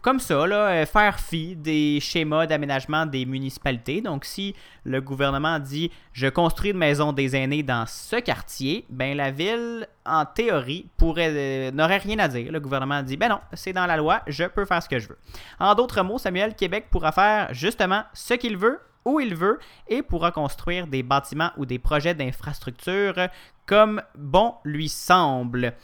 comme 0.03 0.21
ça, 0.21 0.35
euh, 0.35 0.87
faire 0.87 1.21
fi 1.21 1.57
des 1.57 1.99
schémas 2.01 2.47
d'aménagement 2.47 3.07
des 3.07 3.27
municipalités. 3.27 4.01
Donc, 4.01 4.25
si 4.25 4.55
le 4.85 5.01
gouvernement 5.01 5.59
dit 5.59 5.91
je 6.13 6.27
construis 6.27 6.71
une 6.71 6.79
maison 6.79 7.13
des 7.13 7.37
aînés 7.37 7.63
dans 7.63 7.87
ce 7.87 8.17
quartier, 8.17 8.85
ben 8.89 9.17
la 9.17 9.31
ville, 9.31 9.87
en 10.07 10.25
théorie, 10.25 10.89
euh, 11.03 11.71
n'aurait 11.71 11.99
rien 11.99 12.19
à 12.19 12.29
dire. 12.29 12.53
Le 12.53 12.61
gouvernement 12.61 13.03
dit 13.03 13.17
ben 13.17 13.29
non, 13.29 13.41
c'est 13.53 13.73
dans 13.73 13.87
la 13.87 13.97
loi, 13.97 14.23
je 14.27 14.45
peux 14.45 14.65
faire 14.65 14.83
ce 14.83 14.89
que 14.89 14.99
je 14.99 15.09
veux. 15.09 15.19
En 15.59 15.75
d'autres 15.75 16.03
mots, 16.03 16.19
Samuel, 16.19 16.55
Québec 16.55 16.87
pourra 16.91 17.13
faire 17.13 17.53
justement 17.53 18.03
ce 18.13 18.35
qu'il 18.35 18.57
veut 18.57 18.81
où 19.05 19.21
il 19.21 19.35
veut 19.35 19.59
et 19.89 20.03
pourra 20.03 20.31
construire 20.31 20.87
des 20.87 21.03
bâtiments 21.03 21.51
ou 21.57 21.67
des 21.67 21.79
projets 21.79 22.15
d'infrastructure 22.15 23.29
comme 23.67 24.03
bon 24.17 24.55
lui 24.65 24.89
semble. 24.89 25.75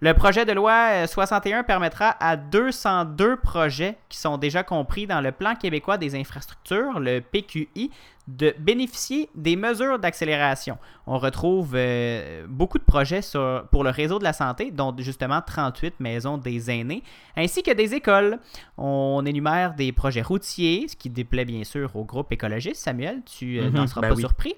Le 0.00 0.12
projet 0.12 0.44
de 0.44 0.52
loi 0.52 1.06
61 1.06 1.60
euh, 1.60 1.62
permettra 1.62 2.16
à 2.20 2.36
202 2.36 3.36
projets 3.36 3.96
qui 4.10 4.18
sont 4.18 4.36
déjà 4.36 4.62
compris 4.62 5.06
dans 5.06 5.22
le 5.22 5.32
Plan 5.32 5.54
québécois 5.54 5.96
des 5.96 6.14
infrastructures, 6.14 7.00
le 7.00 7.20
PQI, 7.20 7.90
de 8.28 8.54
bénéficier 8.58 9.28
des 9.34 9.54
mesures 9.56 9.98
d'accélération. 9.98 10.78
On 11.06 11.18
retrouve 11.18 11.74
euh, 11.76 12.44
beaucoup 12.48 12.78
de 12.78 12.82
projets 12.84 13.22
sur- 13.22 13.64
pour 13.70 13.84
le 13.84 13.90
réseau 13.90 14.18
de 14.18 14.24
la 14.24 14.32
santé, 14.32 14.72
dont 14.72 14.94
justement 14.98 15.40
38 15.40 16.00
maisons 16.00 16.36
des 16.36 16.68
aînés, 16.70 17.02
ainsi 17.36 17.62
que 17.62 17.70
des 17.72 17.94
écoles. 17.94 18.38
On 18.76 19.22
énumère 19.24 19.74
des 19.74 19.92
projets 19.92 20.22
routiers, 20.22 20.86
ce 20.88 20.96
qui 20.96 21.08
déplaît 21.08 21.44
bien 21.44 21.62
sûr 21.62 21.94
au 21.94 22.04
groupe 22.04 22.32
écologiste. 22.32 22.82
Samuel, 22.82 23.22
tu 23.24 23.60
euh, 23.60 23.70
Mhm, 23.70 23.76
n'en 23.76 23.86
seras 23.86 24.00
ben 24.00 24.08
pas 24.08 24.14
oui. 24.16 24.20
surpris. 24.22 24.54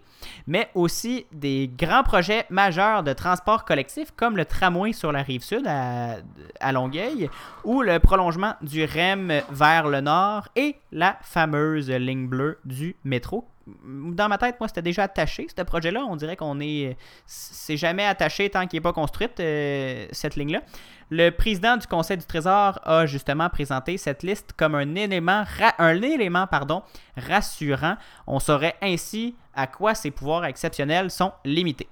Mais 0.46 0.68
aussi 0.74 1.26
des 1.30 1.70
grands 1.78 2.02
projets 2.02 2.46
majeurs 2.50 3.02
de 3.02 3.12
transport 3.12 3.64
collectif, 3.64 4.10
comme 4.16 4.36
le 4.36 4.44
tramway 4.46 4.92
sur 4.92 5.12
la 5.12 5.22
rive 5.22 5.42
sud 5.44 5.64
à, 5.66 6.16
à 6.60 6.72
Longueuil, 6.72 7.28
ou 7.64 7.82
le 7.82 7.98
prolongement 8.00 8.54
du 8.62 8.84
REM 8.84 9.42
vers 9.52 9.86
le 9.88 10.00
nord 10.00 10.48
et 10.56 10.74
la 10.90 11.18
fameuse 11.22 11.90
ligne 11.90 12.26
bleue 12.26 12.58
du 12.64 12.96
métro. 13.04 13.46
Dans 13.84 14.28
ma 14.28 14.38
tête, 14.38 14.56
moi, 14.60 14.68
c'était 14.68 14.82
déjà 14.82 15.04
attaché, 15.04 15.46
ce 15.54 15.62
projet-là. 15.62 16.04
On 16.08 16.16
dirait 16.16 16.36
qu'on 16.36 16.60
est. 16.60 16.96
C'est 17.26 17.76
jamais 17.76 18.04
attaché 18.04 18.50
tant 18.50 18.66
qu'il 18.66 18.78
n'est 18.78 18.82
pas 18.82 18.92
construite, 18.92 19.40
euh, 19.40 20.06
cette 20.12 20.36
ligne-là. 20.36 20.62
Le 21.10 21.30
président 21.30 21.76
du 21.76 21.86
Conseil 21.86 22.18
du 22.18 22.26
Trésor 22.26 22.78
a 22.84 23.06
justement 23.06 23.48
présenté 23.48 23.96
cette 23.96 24.22
liste 24.22 24.52
comme 24.56 24.74
un 24.74 24.94
élément, 24.94 25.44
un 25.78 26.02
élément 26.02 26.46
pardon, 26.46 26.82
rassurant. 27.16 27.96
On 28.26 28.38
saurait 28.40 28.76
ainsi 28.82 29.34
à 29.54 29.66
quoi 29.66 29.94
ses 29.94 30.10
pouvoirs 30.10 30.44
exceptionnels 30.44 31.10
sont 31.10 31.32
limités. 31.44 31.88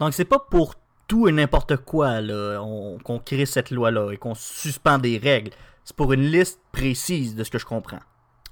Donc, 0.00 0.14
c'est 0.14 0.24
pas 0.24 0.38
pour 0.38 0.74
tout 1.06 1.28
et 1.28 1.32
n'importe 1.32 1.76
quoi 1.76 2.20
qu'on 3.04 3.18
crée 3.24 3.46
cette 3.46 3.70
loi-là 3.70 4.12
et 4.12 4.16
qu'on 4.16 4.34
suspend 4.34 4.98
des 4.98 5.18
règles. 5.18 5.52
C'est 5.84 5.94
pour 5.94 6.12
une 6.12 6.22
liste 6.22 6.60
précise 6.72 7.36
de 7.36 7.44
ce 7.44 7.50
que 7.50 7.58
je 7.58 7.66
comprends. 7.66 8.00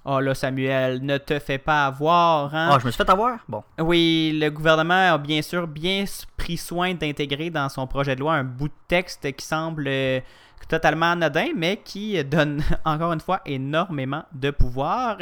Oh 0.07 0.21
là, 0.21 0.35
Samuel, 0.35 1.01
ne 1.03 1.17
te 1.17 1.39
fais 1.39 1.57
pas 1.57 1.87
avoir, 1.87 2.55
hein? 2.55 2.69
Ah, 2.73 2.79
je 2.79 2.87
me 2.87 2.91
suis 2.91 3.03
fait 3.03 3.09
avoir? 3.09 3.39
Bon. 3.49 3.63
Oui, 3.79 4.39
le 4.39 4.51
gouvernement 4.51 5.15
a 5.15 5.19
bien 5.19 5.41
sûr 5.41 5.67
bien 5.67 6.05
pris 6.37 6.59
soin 6.59 6.93
d'intégrer 6.93 7.49
dans 7.49 7.71
son 7.71 7.87
projet 7.87 8.15
de 8.15 8.21
loi 8.21 8.35
un 8.35 8.45
bout 8.45 8.69
de 8.69 8.75
texte 8.87 9.33
qui 9.35 9.47
semble 9.47 9.87
euh, 9.89 10.21
totalement 10.69 11.13
anodin, 11.13 11.49
mais 11.57 11.79
qui 11.79 12.23
donne 12.25 12.63
encore 12.85 13.13
une 13.13 13.21
fois 13.21 13.41
énormément 13.47 14.25
de 14.33 14.51
pouvoir. 14.51 15.19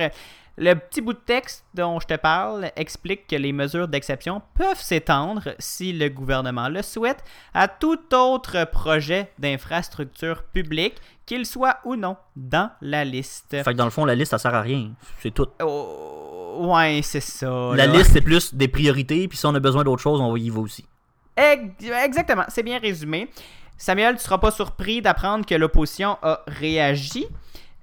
Le 0.59 0.75
petit 0.75 1.01
bout 1.01 1.15
de 1.15 1.19
texte 1.19 1.65
dont 1.73 1.99
je 1.99 2.07
te 2.07 2.15
parle 2.15 2.71
explique 2.77 3.27
que 3.27 3.37
les 3.37 3.53
mesures 3.55 3.89
d'exception 3.89 4.43
peuvent 4.55 4.79
s'étendre, 4.81 5.55
si 5.59 5.95
le 5.95 6.11
gouvernement 6.11 6.69
le 6.69 6.83
souhaite, 6.83 7.25
à 7.55 7.69
tout 7.69 7.99
autre 8.15 8.67
projet 8.71 9.33
d'infrastructure 9.39 10.43
publique, 10.43 10.97
qu'il 11.25 11.47
soit 11.47 11.79
ou 11.85 11.97
non 11.97 12.17
dans 12.37 12.71
la 12.83 13.03
liste. 13.05 13.47
Fait 13.51 13.65
que 13.65 13.71
dans 13.79 13.87
le 13.87 13.91
fond, 13.91 14.05
la 14.05 14.15
liste, 14.15 14.33
ça 14.33 14.39
sert 14.39 14.55
à 14.55 14.61
rien. 14.61 14.91
C'est 15.21 15.31
tout. 15.33 15.47
Oh, 15.63 16.59
ouais, 16.75 17.01
c'est 17.03 17.21
ça. 17.21 17.71
La 17.75 17.87
là. 17.87 17.93
liste, 17.95 18.11
c'est 18.13 18.21
plus 18.21 18.55
des 18.55 18.69
priorités, 18.69 19.29
puis 19.29 19.39
si 19.39 19.47
on 19.47 19.55
a 19.55 19.61
besoin 19.61 19.85
d'autre 19.85 20.03
chose, 20.03 20.21
on 20.21 20.37
y 20.37 20.51
va 20.51 20.61
aussi. 20.61 20.85
Ex- 21.35 21.91
Exactement, 22.05 22.45
c'est 22.49 22.63
bien 22.63 22.79
résumé. 22.79 23.31
Samuel, 23.77 24.17
tu 24.17 24.23
seras 24.23 24.39
pas 24.39 24.51
surpris 24.51 25.03
d'apprendre 25.03 25.45
que 25.45 25.55
l'opposition 25.55 26.19
a 26.23 26.43
réagi 26.47 27.27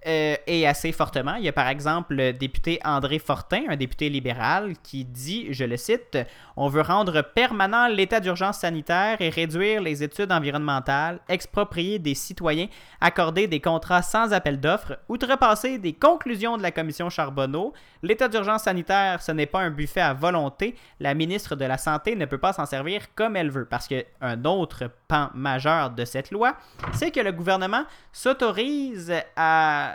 euh, 0.07 0.37
et 0.47 0.65
assez 0.65 0.93
fortement. 0.93 1.35
Il 1.35 1.43
y 1.43 1.49
a 1.49 1.53
par 1.53 1.67
exemple 1.67 2.15
le 2.15 2.31
député 2.31 2.79
André 2.85 3.19
Fortin, 3.19 3.63
un 3.67 3.75
député 3.75 4.07
libéral, 4.07 4.75
qui 4.81 5.03
dit, 5.03 5.47
je 5.51 5.65
le 5.65 5.75
cite, 5.75 6.17
On 6.55 6.69
veut 6.69 6.81
rendre 6.81 7.21
permanent 7.21 7.87
l'état 7.87 8.21
d'urgence 8.21 8.59
sanitaire 8.59 9.17
et 9.19 9.27
réduire 9.29 9.81
les 9.81 10.01
études 10.01 10.31
environnementales, 10.31 11.19
exproprier 11.27 11.99
des 11.99 12.15
citoyens, 12.15 12.67
accorder 13.01 13.47
des 13.47 13.59
contrats 13.59 14.01
sans 14.01 14.31
appel 14.31 14.61
d'offres, 14.61 14.99
outrepasser 15.09 15.79
des 15.79 15.91
conclusions 15.91 16.55
de 16.55 16.61
la 16.61 16.71
commission 16.71 17.09
Charbonneau. 17.09 17.73
L'état 18.01 18.29
d'urgence 18.29 18.63
sanitaire, 18.63 19.21
ce 19.21 19.33
n'est 19.33 19.47
pas 19.47 19.59
un 19.59 19.69
buffet 19.69 19.99
à 19.99 20.13
volonté. 20.13 20.75
La 21.01 21.13
ministre 21.13 21.57
de 21.57 21.65
la 21.65 21.77
Santé 21.77 22.15
ne 22.15 22.25
peut 22.25 22.37
pas 22.37 22.53
s'en 22.53 22.65
servir 22.65 23.13
comme 23.15 23.35
elle 23.35 23.51
veut. 23.51 23.65
Parce 23.65 23.87
qu'un 23.87 24.45
autre 24.45 24.85
pan 25.09 25.29
majeur 25.33 25.89
de 25.89 26.05
cette 26.05 26.31
loi, 26.31 26.55
c'est 26.93 27.11
que 27.11 27.19
le 27.19 27.33
gouvernement 27.33 27.83
s'autorise 28.13 29.13
à 29.35 29.89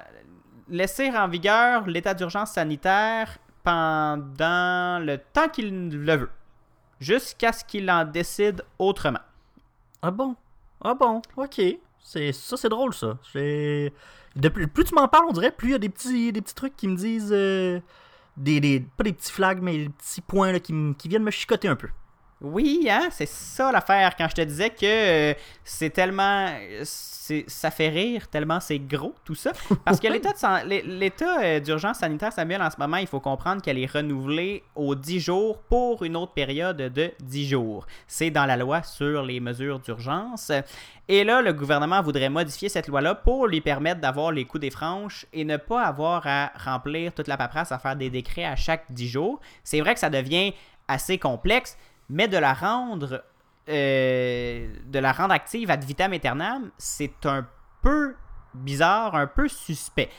laisser 0.69 1.11
en 1.11 1.29
vigueur 1.29 1.87
l'état 1.87 2.15
d'urgence 2.15 2.53
sanitaire 2.53 3.39
pendant 3.63 4.99
le 5.05 5.17
temps 5.33 5.49
qu'il 5.49 5.91
le 5.91 6.17
veut, 6.17 6.31
jusqu'à 7.01 7.53
ce 7.53 7.65
qu'il 7.65 7.91
en 7.91 8.05
décide 8.05 8.63
autrement. 8.79 9.21
Ah 10.03 10.11
bon? 10.11 10.37
Ah 10.83 10.95
bon? 10.95 11.23
Ok. 11.37 11.61
C'est 11.99 12.33
ça, 12.33 12.57
c'est 12.57 12.69
drôle 12.69 12.93
ça. 12.93 13.17
Plus, 13.33 14.85
tu 14.85 14.95
m'en 14.95 15.09
parles, 15.09 15.25
on 15.29 15.33
dirait, 15.33 15.51
plus 15.51 15.69
il 15.69 15.73
y 15.73 15.75
a 15.75 15.79
des 15.79 15.89
petits, 15.89 16.55
trucs 16.55 16.77
qui 16.77 16.89
me 16.89 16.97
disent. 16.97 17.33
euh, 17.33 17.81
des, 18.37 18.85
pas 18.97 19.05
des 19.05 19.13
petits 19.13 19.33
flags, 19.33 19.63
mais 19.63 19.85
des 19.85 19.89
petits 19.89 20.21
points 20.21 20.59
qui, 20.59 20.75
qui 20.99 21.09
viennent 21.09 21.23
me 21.23 21.31
chicoter 21.31 21.69
un 21.69 21.77
peu. 21.77 21.89
Oui, 22.45 22.87
hein, 22.91 23.09
c'est 23.11 23.29
ça 23.29 23.73
l'affaire. 23.73 24.15
Quand 24.17 24.29
je 24.29 24.35
te 24.35 24.43
disais 24.43 24.69
que 24.69 24.85
euh, 24.85 25.35
c'est 25.65 25.91
tellement. 25.91 26.49
Ça 26.83 27.71
fait 27.71 27.89
rire 27.89 28.29
tellement 28.29 28.61
c'est 28.61 28.79
gros, 28.79 29.15
tout 29.25 29.35
ça. 29.35 29.53
Parce 29.87 29.99
que 29.99 30.09
l'état 30.85 31.43
euh, 31.43 31.59
d'urgence 31.59 31.97
sanitaire, 32.01 32.35
Samuel, 32.35 32.61
en 32.61 32.71
ce 32.71 32.77
moment, 32.79 32.99
il 32.99 33.07
faut 33.07 33.21
comprendre 33.21 33.63
qu'elle 33.63 33.79
est 33.79 33.91
renouvelée 33.91 34.63
aux 34.75 34.95
10 34.95 35.21
jours 35.21 35.57
pour 35.63 36.05
une 36.05 36.17
autre 36.17 36.35
période 36.35 36.77
de 36.77 37.13
10 37.23 37.49
jours. 37.49 37.87
C'est 38.07 38.31
dans 38.31 38.45
la 38.45 38.59
loi 38.59 38.83
sur 38.83 39.23
les 39.23 39.41
mesures 39.41 39.81
d'urgence. 39.81 40.53
Et 41.09 41.25
là, 41.25 41.41
le 41.41 41.55
gouvernement 41.55 42.03
voudrait 42.03 42.29
modifier 42.29 42.69
cette 42.69 42.89
loi-là 42.89 43.15
pour 43.15 43.47
lui 43.47 43.63
permettre 43.63 44.03
d'avoir 44.03 44.31
les 44.31 44.45
coups 44.45 44.61
des 44.61 44.71
franches 44.71 45.25
et 45.33 45.45
ne 45.45 45.57
pas 45.57 45.83
avoir 45.83 46.27
à 46.27 46.53
remplir 46.63 47.15
toute 47.15 47.29
la 47.29 47.39
paperasse 47.39 47.73
à 47.73 47.79
faire 47.79 47.97
des 47.97 48.11
décrets 48.11 48.45
à 48.45 48.55
chaque 48.57 48.85
10 48.91 49.09
jours. 49.09 49.41
C'est 49.63 49.81
vrai 49.81 49.95
que 49.95 50.01
ça 50.01 50.11
devient 50.11 50.53
assez 50.89 51.17
complexe, 51.19 51.79
mais 52.09 52.29
de 52.29 52.37
la 52.37 52.55
rendre 52.55 53.23
euh, 53.69 54.69
de 54.87 54.99
la 54.99 55.13
rendre 55.13 55.33
active 55.33 55.71
ad 55.71 55.83
vitam 55.85 56.13
aeternam, 56.13 56.71
c'est 56.77 57.25
un 57.25 57.47
peu 57.81 58.15
bizarre, 58.53 59.15
un 59.15 59.27
peu 59.27 59.49
suspect. 59.49 60.11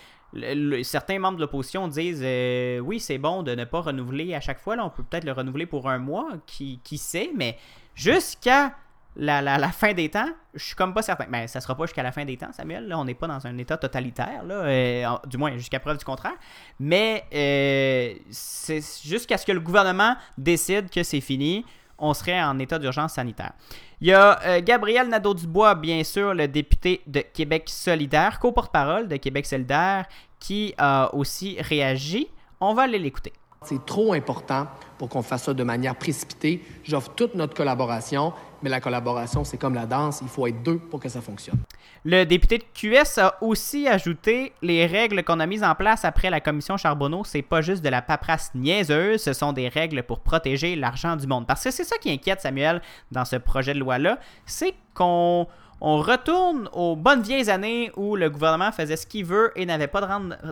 Certains 0.83 1.19
membres 1.19 1.37
de 1.37 1.41
l'opposition 1.41 1.87
disent 1.87 2.23
euh, 2.23 2.79
oui, 2.79 2.99
c'est 2.99 3.19
bon 3.19 3.43
de 3.43 3.53
ne 3.53 3.63
pas 3.63 3.81
renouveler 3.81 4.33
à 4.33 4.41
chaque 4.41 4.59
fois. 4.59 4.75
Là, 4.75 4.85
on 4.85 4.89
peut 4.89 5.03
peut-être 5.03 5.25
le 5.25 5.31
renouveler 5.31 5.67
pour 5.67 5.89
un 5.89 5.99
mois, 5.99 6.29
qui, 6.47 6.79
qui 6.83 6.97
sait, 6.97 7.31
mais 7.35 7.57
jusqu'à 7.93 8.73
la, 9.15 9.71
fin 9.71 9.93
des 9.93 10.09
temps, 10.09 10.29
je 10.53 10.63
suis 10.63 10.75
comme 10.75 10.93
pas 10.93 11.01
certain. 11.01 11.25
Mais 11.29 11.47
ça 11.47 11.61
sera 11.61 11.75
pas 11.75 11.85
jusqu'à 11.85 12.03
la 12.03 12.11
fin 12.11 12.25
des 12.25 12.37
temps, 12.37 12.51
Samuel. 12.51 12.93
On 12.95 13.05
n'est 13.05 13.13
pas 13.13 13.27
dans 13.27 13.45
un 13.47 13.57
état 13.57 13.77
totalitaire, 13.77 14.43
là, 14.43 14.55
euh, 14.55 15.05
du 15.27 15.37
moins 15.37 15.55
jusqu'à 15.57 15.79
preuve 15.79 15.97
du 15.97 16.05
contraire. 16.05 16.35
Mais 16.79 17.23
euh, 17.33 18.13
c'est 18.29 18.81
jusqu'à 19.03 19.37
ce 19.37 19.45
que 19.45 19.51
le 19.51 19.59
gouvernement 19.59 20.15
décide 20.37 20.89
que 20.89 21.03
c'est 21.03 21.21
fini, 21.21 21.65
on 21.97 22.13
serait 22.13 22.41
en 22.41 22.59
état 22.59 22.77
d'urgence 22.77 23.13
sanitaire. 23.13 23.53
Il 24.01 24.07
y 24.07 24.13
a 24.13 24.39
euh, 24.45 24.61
Gabriel 24.61 25.07
Nadeau-Dubois, 25.07 25.75
bien 25.75 26.03
sûr, 26.03 26.33
le 26.33 26.47
député 26.47 27.01
de 27.07 27.21
Québec 27.21 27.63
solidaire, 27.67 28.39
co-porte-parole 28.39 29.07
de 29.07 29.15
Québec 29.15 29.45
solidaire, 29.45 30.05
qui 30.39 30.73
a 30.77 31.13
aussi 31.15 31.57
réagi. 31.61 32.27
On 32.59 32.73
va 32.73 32.83
aller 32.83 32.99
l'écouter. 32.99 33.31
C'est 33.65 33.85
trop 33.85 34.13
important 34.13 34.67
pour 34.97 35.09
qu'on 35.09 35.21
fasse 35.21 35.43
ça 35.43 35.53
de 35.53 35.63
manière 35.63 35.95
précipitée. 35.95 36.63
J'offre 36.83 37.11
toute 37.15 37.35
notre 37.35 37.53
collaboration, 37.53 38.33
mais 38.61 38.69
la 38.69 38.79
collaboration, 38.79 39.43
c'est 39.43 39.57
comme 39.57 39.73
la 39.73 39.85
danse, 39.85 40.19
il 40.21 40.27
faut 40.27 40.47
être 40.47 40.63
deux 40.63 40.77
pour 40.77 40.99
que 40.99 41.09
ça 41.09 41.21
fonctionne. 41.21 41.59
Le 42.03 42.23
député 42.23 42.59
de 42.59 42.63
QS 42.73 43.19
a 43.19 43.35
aussi 43.41 43.87
ajouté 43.87 44.53
les 44.61 44.85
règles 44.85 45.23
qu'on 45.23 45.39
a 45.39 45.45
mises 45.45 45.63
en 45.63 45.75
place 45.75 46.05
après 46.05 46.29
la 46.29 46.39
commission 46.39 46.77
Charbonneau, 46.77 47.23
c'est 47.23 47.41
pas 47.41 47.61
juste 47.61 47.83
de 47.83 47.89
la 47.89 48.01
paperasse 48.01 48.51
niaiseuse, 48.53 49.21
ce 49.21 49.33
sont 49.33 49.53
des 49.53 49.67
règles 49.67 50.03
pour 50.03 50.19
protéger 50.19 50.75
l'argent 50.75 51.15
du 51.15 51.27
monde. 51.27 51.47
Parce 51.47 51.63
que 51.63 51.71
c'est 51.71 51.83
ça 51.83 51.97
qui 51.97 52.11
inquiète 52.11 52.41
Samuel 52.41 52.81
dans 53.11 53.25
ce 53.25 53.35
projet 53.35 53.73
de 53.73 53.79
loi-là, 53.79 54.19
c'est 54.45 54.75
qu'on 54.93 55.47
on 55.81 55.97
retourne 55.97 56.69
aux 56.73 56.95
bonnes 56.95 57.21
vieilles 57.21 57.49
années 57.49 57.91
où 57.95 58.15
le 58.15 58.29
gouvernement 58.29 58.71
faisait 58.71 58.95
ce 58.95 59.05
qu'il 59.05 59.25
veut 59.25 59.51
et 59.55 59.65
n'avait 59.65 59.87
pas 59.87 60.01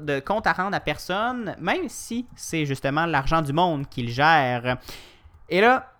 de, 0.02 0.20
compte 0.20 0.48
à 0.48 0.54
rendre 0.54 0.76
à 0.76 0.80
personne, 0.80 1.56
même 1.60 1.88
si 1.88 2.26
c'est 2.36 2.66
justement 2.66 3.06
l'argent 3.06 3.42
du 3.42 3.54
monde 3.54 3.88
qu'il 3.90 4.10
gère. 4.10 4.78
Et 5.50 5.62
là, 5.62 5.92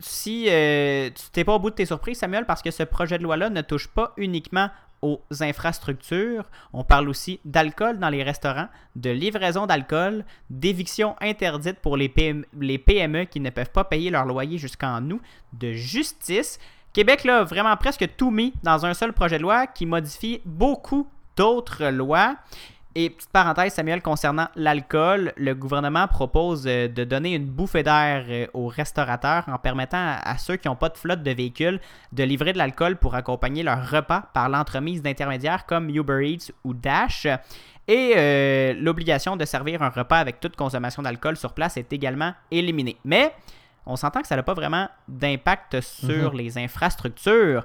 si 0.00 0.46
euh, 0.48 1.10
tu 1.10 1.30
t'es 1.32 1.44
pas 1.44 1.54
au 1.54 1.58
bout 1.58 1.70
de 1.70 1.76
tes 1.76 1.86
surprises, 1.86 2.18
Samuel, 2.18 2.44
parce 2.44 2.62
que 2.62 2.70
ce 2.70 2.82
projet 2.82 3.18
de 3.18 3.22
loi-là 3.22 3.50
ne 3.50 3.62
touche 3.62 3.88
pas 3.88 4.12
uniquement 4.16 4.70
aux 5.02 5.20
infrastructures. 5.40 6.44
On 6.72 6.84
parle 6.84 7.08
aussi 7.08 7.40
d'alcool 7.44 7.98
dans 7.98 8.08
les 8.08 8.22
restaurants, 8.22 8.68
de 8.96 9.10
livraison 9.10 9.66
d'alcool, 9.66 10.24
d'éviction 10.50 11.14
interdite 11.20 11.78
pour 11.80 11.96
les 11.96 12.08
PME 12.08 13.24
qui 13.24 13.40
ne 13.40 13.50
peuvent 13.50 13.70
pas 13.70 13.84
payer 13.84 14.10
leur 14.10 14.24
loyer 14.24 14.58
jusqu'en 14.58 15.02
août, 15.10 15.20
de 15.52 15.72
justice. 15.72 16.58
Québec 16.98 17.22
là, 17.22 17.44
vraiment 17.44 17.76
presque 17.76 18.08
tout 18.16 18.32
mis 18.32 18.52
dans 18.64 18.84
un 18.84 18.92
seul 18.92 19.12
projet 19.12 19.38
de 19.38 19.42
loi 19.42 19.68
qui 19.68 19.86
modifie 19.86 20.40
beaucoup 20.44 21.08
d'autres 21.36 21.90
lois. 21.90 22.34
Et 22.96 23.10
petite 23.10 23.30
parenthèse, 23.30 23.72
Samuel, 23.74 24.02
concernant 24.02 24.48
l'alcool, 24.56 25.32
le 25.36 25.54
gouvernement 25.54 26.08
propose 26.08 26.66
euh, 26.66 26.88
de 26.88 27.04
donner 27.04 27.36
une 27.36 27.46
bouffée 27.46 27.84
d'air 27.84 28.24
euh, 28.28 28.48
aux 28.52 28.66
restaurateurs 28.66 29.44
en 29.46 29.58
permettant 29.58 30.16
à, 30.20 30.38
ceux 30.38 30.56
qui 30.56 30.66
n'ont 30.66 30.74
pas 30.74 30.88
de 30.88 30.98
flotte 30.98 31.22
de 31.22 31.30
véhicules 31.30 31.78
de 32.10 32.24
livrer 32.24 32.52
de 32.52 32.58
l'alcool 32.58 32.96
pour 32.96 33.14
accompagner 33.14 33.62
leur 33.62 33.88
repas 33.88 34.24
par 34.34 34.48
l'entremise 34.48 35.00
d'intermédiaires 35.00 35.66
comme 35.66 35.90
Uber 35.90 36.28
Eats 36.28 36.50
ou 36.64 36.74
Dash. 36.74 37.28
Et 37.86 38.14
euh, 38.16 38.74
l'obligation 38.76 39.36
de 39.36 39.44
servir 39.44 39.82
un 39.82 39.90
repas 39.90 40.18
avec 40.18 40.40
toute 40.40 40.56
consommation 40.56 41.02
d'alcool 41.02 41.36
sur 41.36 41.52
place 41.52 41.76
est 41.76 41.92
également 41.92 42.34
éliminée. 42.50 42.96
Mais 43.04 43.32
on 43.88 43.96
s'entend 43.96 44.20
que 44.20 44.28
ça 44.28 44.36
n'a 44.36 44.42
pas 44.44 44.54
vraiment 44.54 44.88
d'impact 45.08 45.80
sur 45.80 46.32
Mhm. 46.32 46.38
les 46.38 46.58
infrastructures. 46.58 47.64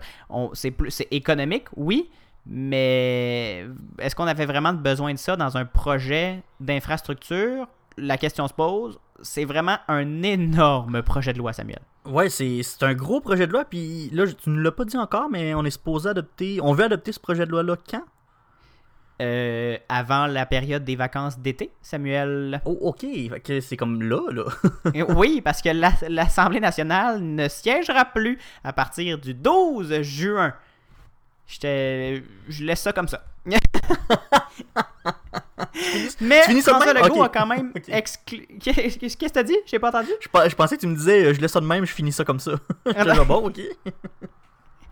C'est 0.54 1.08
économique, 1.12 1.66
oui, 1.76 2.10
mais 2.48 3.66
est-ce 4.00 4.16
qu'on 4.16 4.26
avait 4.28 4.46
vraiment 4.46 4.74
besoin 4.74 5.14
de 5.14 5.20
ça 5.20 5.36
dans 5.36 5.58
un 5.58 5.66
projet 5.66 6.42
d'infrastructure? 6.60 7.68
La 7.98 8.18
question 8.18 8.48
se 8.48 8.54
pose. 8.54 9.00
C'est 9.22 9.46
vraiment 9.46 9.78
un 9.88 10.24
énorme 10.24 11.02
projet 11.04 11.34
de 11.34 11.38
loi, 11.38 11.54
Samuel. 11.54 11.80
Ouais, 12.06 12.30
c'est 12.30 12.62
c'est 12.64 12.84
un 12.84 12.94
gros 12.94 13.22
projet 13.22 13.48
de 13.48 13.52
loi, 13.54 13.64
puis 13.66 14.10
là, 14.12 14.26
tu 14.28 14.50
ne 14.50 14.60
l'as 14.62 14.72
pas 14.72 14.84
dit 14.86 14.98
encore, 14.98 15.30
mais 15.30 15.54
on 15.54 15.64
est 15.64 15.70
supposé 15.72 16.10
adopter. 16.10 16.60
On 16.62 16.74
veut 16.74 16.84
adopter 16.86 17.12
ce 17.12 17.20
projet 17.20 17.46
de 17.46 17.52
loi-là 17.52 17.76
quand? 17.90 18.04
Euh, 19.22 19.78
avant 19.90 20.26
la 20.26 20.46
période 20.46 20.84
des 20.84 20.96
vacances 20.96 21.38
d'été, 21.38 21.70
Samuel. 21.82 22.60
Oh, 22.66 22.78
ok, 22.82 23.06
c'est 23.62 23.78
comme 23.78 24.02
là, 24.02 24.20
là. 24.32 24.44
Et 24.94 25.04
oui, 25.04 25.40
parce 25.42 25.62
que 25.62 25.70
la- 25.70 25.94
l'Assemblée 26.10 26.60
nationale 26.60 27.22
ne 27.22 27.48
siégera 27.48 28.06
plus 28.06 28.40
à 28.64 28.74
partir 28.74 29.20
du 29.20 29.34
12 29.36 30.02
juin. 30.02 30.54
Je 31.48 32.22
laisse 32.64 32.82
ça 32.82 32.92
comme 32.92 33.08
ça. 33.08 33.24
Mais 36.22 36.42
tu 36.42 36.50
finis 36.50 36.62
François? 36.62 36.94
Legault 36.94 37.20
Ok. 37.20 37.26
a 37.26 37.30
quand 37.30 37.46
même 37.46 37.72
exclu... 37.90 38.48
Qu'est-ce 38.62 39.18
que 39.18 39.28
t'as 39.30 39.44
dit? 39.44 39.58
J'ai 39.66 39.80
pas 39.80 39.90
entendu? 39.90 40.10
Je, 40.22 40.28
pe- 40.28 40.50
je 40.50 40.56
pensais 40.56 40.76
que 40.76 40.82
tu 40.82 40.88
me 40.88 40.96
disais, 40.96 41.26
euh, 41.26 41.34
je 41.34 41.42
laisse 41.42 41.52
ça 41.52 41.60
de 41.60 41.66
même, 41.66 41.86
je 41.86 41.94
finis 41.94 42.12
ça 42.12 42.24
comme 42.24 42.40
ça. 42.40 42.54
J'étais 42.86 43.04
ben- 43.04 43.14
genre, 43.16 43.26
bon, 43.26 43.48
ok. 43.48 43.60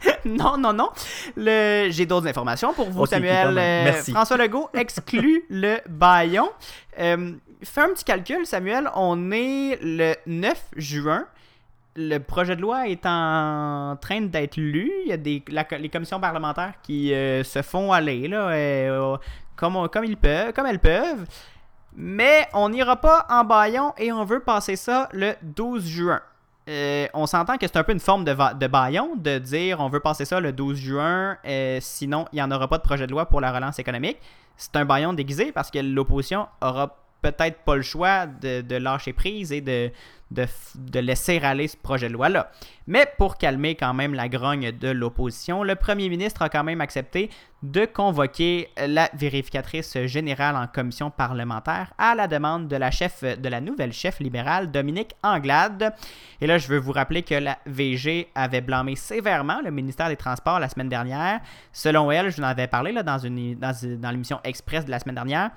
non, 0.25 0.57
non, 0.57 0.73
non. 0.73 0.89
Le... 1.35 1.87
J'ai 1.89 2.05
d'autres 2.05 2.27
informations 2.27 2.73
pour 2.73 2.89
vous, 2.89 3.05
Samuel. 3.05 3.47
Euh, 3.57 3.83
Merci. 3.85 4.11
François 4.11 4.37
Legault 4.37 4.69
exclut 4.73 5.43
le 5.49 5.77
baillon. 5.89 6.49
Euh, 6.99 7.31
fais 7.63 7.81
un 7.81 7.89
petit 7.89 8.03
calcul, 8.03 8.45
Samuel. 8.45 8.89
On 8.95 9.31
est 9.31 9.77
le 9.81 10.13
9 10.27 10.61
juin. 10.77 11.25
Le 11.95 12.19
projet 12.19 12.55
de 12.55 12.61
loi 12.61 12.87
est 12.87 13.05
en 13.05 13.97
train 14.01 14.21
d'être 14.21 14.55
lu. 14.57 14.89
Il 15.03 15.09
y 15.09 15.13
a 15.13 15.17
des, 15.17 15.43
la- 15.49 15.67
les 15.77 15.89
commissions 15.89 16.19
parlementaires 16.21 16.73
qui 16.81 17.13
euh, 17.13 17.43
se 17.43 17.61
font 17.61 17.91
aller 17.91 18.27
là, 18.29 18.47
euh, 18.49 19.17
comme, 19.57 19.75
on- 19.75 19.87
comme 19.89 20.05
ils 20.05 20.15
peuvent, 20.17 20.53
comme 20.53 20.67
elles 20.67 20.79
peuvent. 20.79 21.25
Mais 21.93 22.47
on 22.53 22.69
n'ira 22.69 22.95
pas 22.95 23.25
en 23.29 23.43
baillon 23.43 23.93
et 23.97 24.13
on 24.13 24.23
veut 24.23 24.39
passer 24.39 24.77
ça 24.77 25.09
le 25.11 25.33
12 25.41 25.85
juin. 25.85 26.21
Euh, 26.71 27.07
on 27.13 27.25
s'entend 27.25 27.57
que 27.57 27.67
c'est 27.67 27.75
un 27.75 27.83
peu 27.83 27.91
une 27.91 27.99
forme 27.99 28.23
de, 28.23 28.31
de 28.31 28.67
baillon 28.67 29.15
de 29.17 29.39
dire 29.39 29.81
on 29.81 29.89
veut 29.89 29.99
passer 29.99 30.23
ça 30.23 30.39
le 30.39 30.53
12 30.53 30.77
juin, 30.77 31.37
euh, 31.45 31.79
sinon 31.81 32.25
il 32.31 32.37
n'y 32.37 32.41
en 32.41 32.49
aura 32.49 32.69
pas 32.69 32.77
de 32.77 32.83
projet 32.83 33.07
de 33.07 33.11
loi 33.11 33.25
pour 33.25 33.41
la 33.41 33.51
relance 33.51 33.77
économique. 33.77 34.17
C'est 34.55 34.77
un 34.77 34.85
baillon 34.85 35.11
déguisé 35.11 35.51
parce 35.51 35.69
que 35.69 35.79
l'opposition 35.79 36.47
aura 36.61 36.95
peut-être 37.21 37.59
pas 37.65 37.75
le 37.75 37.81
choix 37.81 38.25
de, 38.25 38.61
de 38.61 38.75
lâcher 38.77 39.11
prise 39.11 39.51
et 39.51 39.59
de, 39.59 39.91
de, 40.31 40.99
laisser 40.99 41.39
aller 41.39 41.67
ce 41.67 41.77
projet 41.77 42.07
de 42.07 42.13
loi-là. 42.13 42.51
Mais 42.87 43.05
pour 43.17 43.37
calmer 43.37 43.75
quand 43.75 43.93
même 43.93 44.13
la 44.13 44.29
grogne 44.29 44.71
de 44.71 44.89
l'opposition, 44.89 45.63
le 45.63 45.75
premier 45.75 46.09
ministre 46.09 46.41
a 46.41 46.49
quand 46.49 46.63
même 46.63 46.81
accepté 46.81 47.29
de 47.63 47.85
convoquer 47.85 48.69
la 48.87 49.09
vérificatrice 49.13 49.97
générale 50.05 50.55
en 50.55 50.65
commission 50.65 51.11
parlementaire 51.11 51.93
à 51.97 52.15
la 52.15 52.27
demande 52.27 52.67
de 52.67 53.49
la 53.49 53.61
nouvelle 53.61 53.93
chef 53.93 54.19
libérale 54.19 54.71
Dominique 54.71 55.13
Anglade. 55.21 55.93
Et 56.39 56.47
là, 56.47 56.57
je 56.57 56.67
veux 56.67 56.79
vous 56.79 56.91
rappeler 56.91 57.21
que 57.21 57.35
la 57.35 57.59
VG 57.67 58.29
avait 58.33 58.61
blâmé 58.61 58.95
sévèrement 58.95 59.61
le 59.63 59.69
ministère 59.69 60.09
des 60.09 60.15
Transports 60.15 60.59
la 60.59 60.69
semaine 60.69 60.89
dernière. 60.89 61.41
Selon 61.71 62.09
elle, 62.09 62.31
je 62.31 62.37
vous 62.37 62.43
en 62.43 62.47
avais 62.47 62.67
parlé 62.67 62.91
là, 62.91 63.03
dans, 63.03 63.19
une, 63.19 63.55
dans 63.55 64.11
l'émission 64.11 64.39
Express 64.43 64.85
de 64.85 64.91
la 64.91 64.99
semaine 64.99 65.15
dernière. 65.15 65.51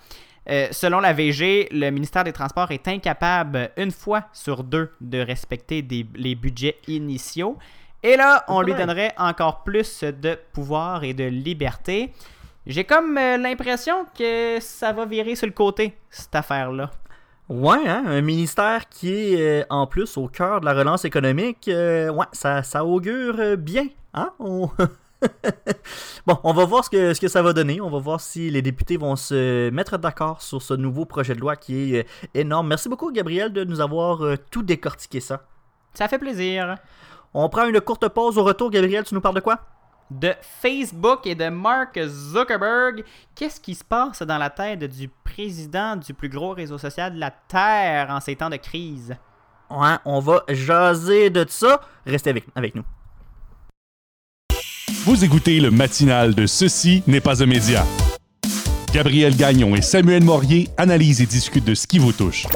Euh, 0.50 0.68
selon 0.72 1.00
la 1.00 1.12
VG, 1.12 1.68
le 1.72 1.90
ministère 1.90 2.24
des 2.24 2.32
Transports 2.32 2.70
est 2.70 2.86
incapable, 2.88 3.70
une 3.76 3.90
fois 3.90 4.24
sur 4.32 4.62
deux, 4.62 4.90
de 5.00 5.18
respecter 5.18 5.80
des- 5.82 6.06
les 6.14 6.34
budgets 6.34 6.76
initiaux. 6.88 7.56
Et 8.02 8.16
là, 8.16 8.44
on 8.48 8.60
lui 8.60 8.72
donnerait 8.80 9.14
encore 9.16 9.62
plus 9.64 10.04
de 10.04 10.38
pouvoir 10.52 11.04
et 11.04 11.14
de 11.14 11.24
liberté. 11.24 12.12
J'ai 12.66 12.84
comme 12.84 13.16
euh, 13.16 13.36
l'impression 13.38 14.06
que 14.18 14.58
ça 14.60 14.92
va 14.92 15.06
virer 15.06 15.34
sur 15.34 15.46
le 15.46 15.52
côté, 15.52 15.94
cette 16.10 16.34
affaire-là. 16.34 16.90
Ouais, 17.48 17.86
hein, 17.86 18.04
un 18.06 18.20
ministère 18.22 18.88
qui 18.88 19.12
est 19.34 19.62
euh, 19.62 19.64
en 19.70 19.86
plus 19.86 20.16
au 20.16 20.28
cœur 20.28 20.60
de 20.60 20.64
la 20.66 20.72
relance 20.74 21.04
économique, 21.04 21.68
euh, 21.68 22.10
ouais, 22.10 22.24
ça, 22.32 22.62
ça 22.62 22.84
augure 22.84 23.56
bien. 23.58 23.86
Hein? 24.14 24.30
On- 24.38 24.68
bon, 26.26 26.38
on 26.44 26.52
va 26.52 26.64
voir 26.64 26.84
ce 26.84 26.90
que, 26.90 27.14
ce 27.14 27.20
que 27.20 27.28
ça 27.28 27.42
va 27.42 27.52
donner. 27.52 27.80
On 27.80 27.90
va 27.90 27.98
voir 27.98 28.20
si 28.20 28.50
les 28.50 28.62
députés 28.62 28.96
vont 28.96 29.16
se 29.16 29.70
mettre 29.70 29.98
d'accord 29.98 30.42
sur 30.42 30.60
ce 30.62 30.74
nouveau 30.74 31.04
projet 31.04 31.34
de 31.34 31.40
loi 31.40 31.56
qui 31.56 31.94
est 31.94 32.00
euh, 32.00 32.28
énorme. 32.34 32.68
Merci 32.68 32.88
beaucoup, 32.88 33.10
Gabriel, 33.12 33.52
de 33.52 33.64
nous 33.64 33.80
avoir 33.80 34.24
euh, 34.24 34.36
tout 34.50 34.62
décortiqué 34.62 35.20
ça. 35.20 35.44
Ça 35.94 36.08
fait 36.08 36.18
plaisir. 36.18 36.76
On 37.32 37.48
prend 37.48 37.66
une 37.66 37.80
courte 37.80 38.08
pause 38.08 38.38
au 38.38 38.44
retour. 38.44 38.70
Gabriel, 38.70 39.04
tu 39.04 39.14
nous 39.14 39.20
parles 39.20 39.36
de 39.36 39.40
quoi? 39.40 39.60
de 40.10 40.34
Facebook 40.60 41.26
et 41.26 41.34
de 41.34 41.48
Mark 41.48 41.98
Zuckerberg. 42.06 43.04
Qu'est-ce 43.34 43.60
qui 43.60 43.74
se 43.74 43.84
passe 43.84 44.22
dans 44.22 44.38
la 44.38 44.50
tête 44.50 44.84
du 44.84 45.08
président 45.08 45.96
du 45.96 46.14
plus 46.14 46.28
gros 46.28 46.52
réseau 46.52 46.78
social 46.78 47.14
de 47.14 47.20
la 47.20 47.30
Terre 47.30 48.10
en 48.10 48.20
ces 48.20 48.36
temps 48.36 48.50
de 48.50 48.56
crise? 48.56 49.16
Ouais, 49.70 49.96
on 50.04 50.20
va 50.20 50.44
jaser 50.48 51.30
de 51.30 51.44
ça. 51.48 51.80
Restez 52.06 52.30
avec, 52.30 52.44
avec 52.54 52.74
nous. 52.74 52.84
Vous 55.06 55.22
écoutez 55.22 55.60
le 55.60 55.70
matinal 55.70 56.34
de 56.34 56.46
Ceci 56.46 57.02
n'est 57.06 57.20
pas 57.20 57.42
un 57.42 57.46
média. 57.46 57.84
Gabriel 58.90 59.36
Gagnon 59.36 59.76
et 59.76 59.82
Samuel 59.82 60.24
Morier 60.24 60.70
analysent 60.78 61.20
et 61.20 61.26
discutent 61.26 61.66
de 61.66 61.74
ce 61.74 61.86
qui 61.86 61.98
vous 61.98 62.12
touche. 62.12 62.46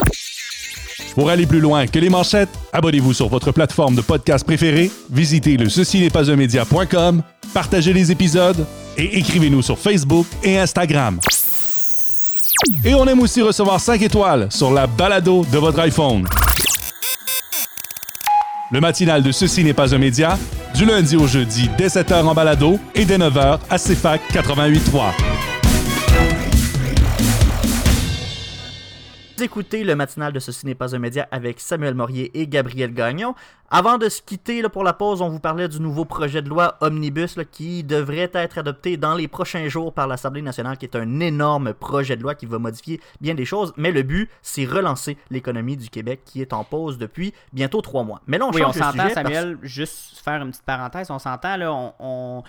Pour 1.15 1.29
aller 1.29 1.47
plus 1.47 1.61
loin 1.61 1.87
que 1.87 1.99
les 1.99 2.09
manchettes, 2.09 2.49
abonnez-vous 2.73 3.13
sur 3.13 3.29
votre 3.29 3.53
plateforme 3.53 3.97
de 3.97 4.01
podcast 4.01 4.47
préférée, 4.47 4.91
visitez 5.11 5.59
le 5.59 5.69
ceci 5.69 6.01
n'est 6.01 6.09
pas 6.09 6.31
un 6.31 6.37
média.com, 6.37 7.23
partagez 7.53 7.93
les 7.93 8.11
épisodes 8.13 8.65
et 8.97 9.19
écrivez-nous 9.19 9.61
sur 9.61 9.79
Facebook 9.79 10.27
et 10.43 10.59
Instagram. 10.59 11.21
Et 12.83 12.95
on 12.95 13.07
aime 13.07 13.21
aussi 13.21 13.43
recevoir 13.43 13.79
5 13.79 14.01
étoiles 14.01 14.49
sur 14.51 14.73
la 14.73 14.87
balado 14.87 15.45
de 15.53 15.59
votre 15.59 15.81
iPhone. 15.81 16.25
Le 18.71 18.81
matinal 18.81 19.23
de 19.23 19.33
Ceci 19.33 19.65
n'est 19.65 19.73
pas 19.73 19.95
un 19.95 19.99
média, 19.99 20.39
du 20.75 20.85
lundi 20.85 21.17
au 21.17 21.27
jeudi 21.27 21.71
dès 21.79 21.87
7h 21.87 22.25
en 22.25 22.35
balado 22.35 22.79
et 22.95 23.07
dès 23.07 23.17
9h 23.17 23.59
à 23.71 23.79
CFAC 23.79 24.21
88.3. 24.31 25.58
Vous 29.39 29.45
écoutez 29.45 29.85
le 29.85 29.95
matinal 29.95 30.33
de 30.33 30.41
Ceci 30.41 30.67
n'est 30.67 30.75
pas 30.75 30.97
un 30.97 30.99
média 30.99 31.29
avec 31.31 31.61
Samuel 31.61 31.95
Morier 31.95 32.29
et 32.35 32.49
Gabriel 32.49 32.93
Gagnon. 32.93 33.37
Avant 33.71 33.97
de 33.97 34.09
se 34.09 34.21
quitter 34.21 34.63
là, 34.63 34.69
pour 34.69 34.83
la 34.83 34.93
pause, 34.93 35.23
on 35.23 35.29
vous 35.29 35.39
parlait 35.39 35.69
du 35.69 35.79
nouveau 35.79 36.05
projet 36.05 36.43
de 36.43 36.49
loi 36.49 36.77
Omnibus 36.81 37.37
là, 37.37 37.45
qui 37.45 37.85
devrait 37.85 38.33
être 38.35 38.59
adopté 38.59 38.97
dans 38.97 39.15
les 39.15 39.29
prochains 39.29 39.69
jours 39.69 39.95
par 39.95 40.09
l'Assemblée 40.09 40.43
nationale, 40.43 40.77
qui 40.77 40.87
est 40.87 40.97
un 40.97 41.21
énorme 41.21 41.73
projet 41.73 42.17
de 42.17 42.23
loi 42.25 42.35
qui 42.35 42.47
va 42.47 42.59
modifier 42.59 43.01
bien 43.21 43.37
des 43.37 43.45
choses. 43.45 43.73
Mais 43.77 43.93
le 43.93 44.03
but, 44.03 44.29
c'est 44.43 44.65
relancer 44.65 45.17
l'économie 45.31 45.77
du 45.77 45.89
Québec 45.89 46.23
qui 46.25 46.41
est 46.43 46.53
en 46.53 46.65
pause 46.65 46.99
depuis 46.99 47.33
bientôt 47.53 47.81
trois 47.81 48.03
mois. 48.03 48.21
Mais 48.27 48.39
là, 48.39 48.47
on 48.47 48.51
oui, 48.51 48.63
on 48.65 48.73
change 48.73 48.75
de 48.79 48.83
s'entend, 48.83 48.97
parce- 49.05 49.15
Samuel, 49.15 49.59
juste 49.63 50.19
faire 50.19 50.43
une 50.43 50.51
petite 50.51 50.65
parenthèse, 50.65 51.13
on 51.13 51.21
s'entend, 51.21 51.57
là, 51.57 51.73
on... 51.73 51.93
on- 52.01 52.43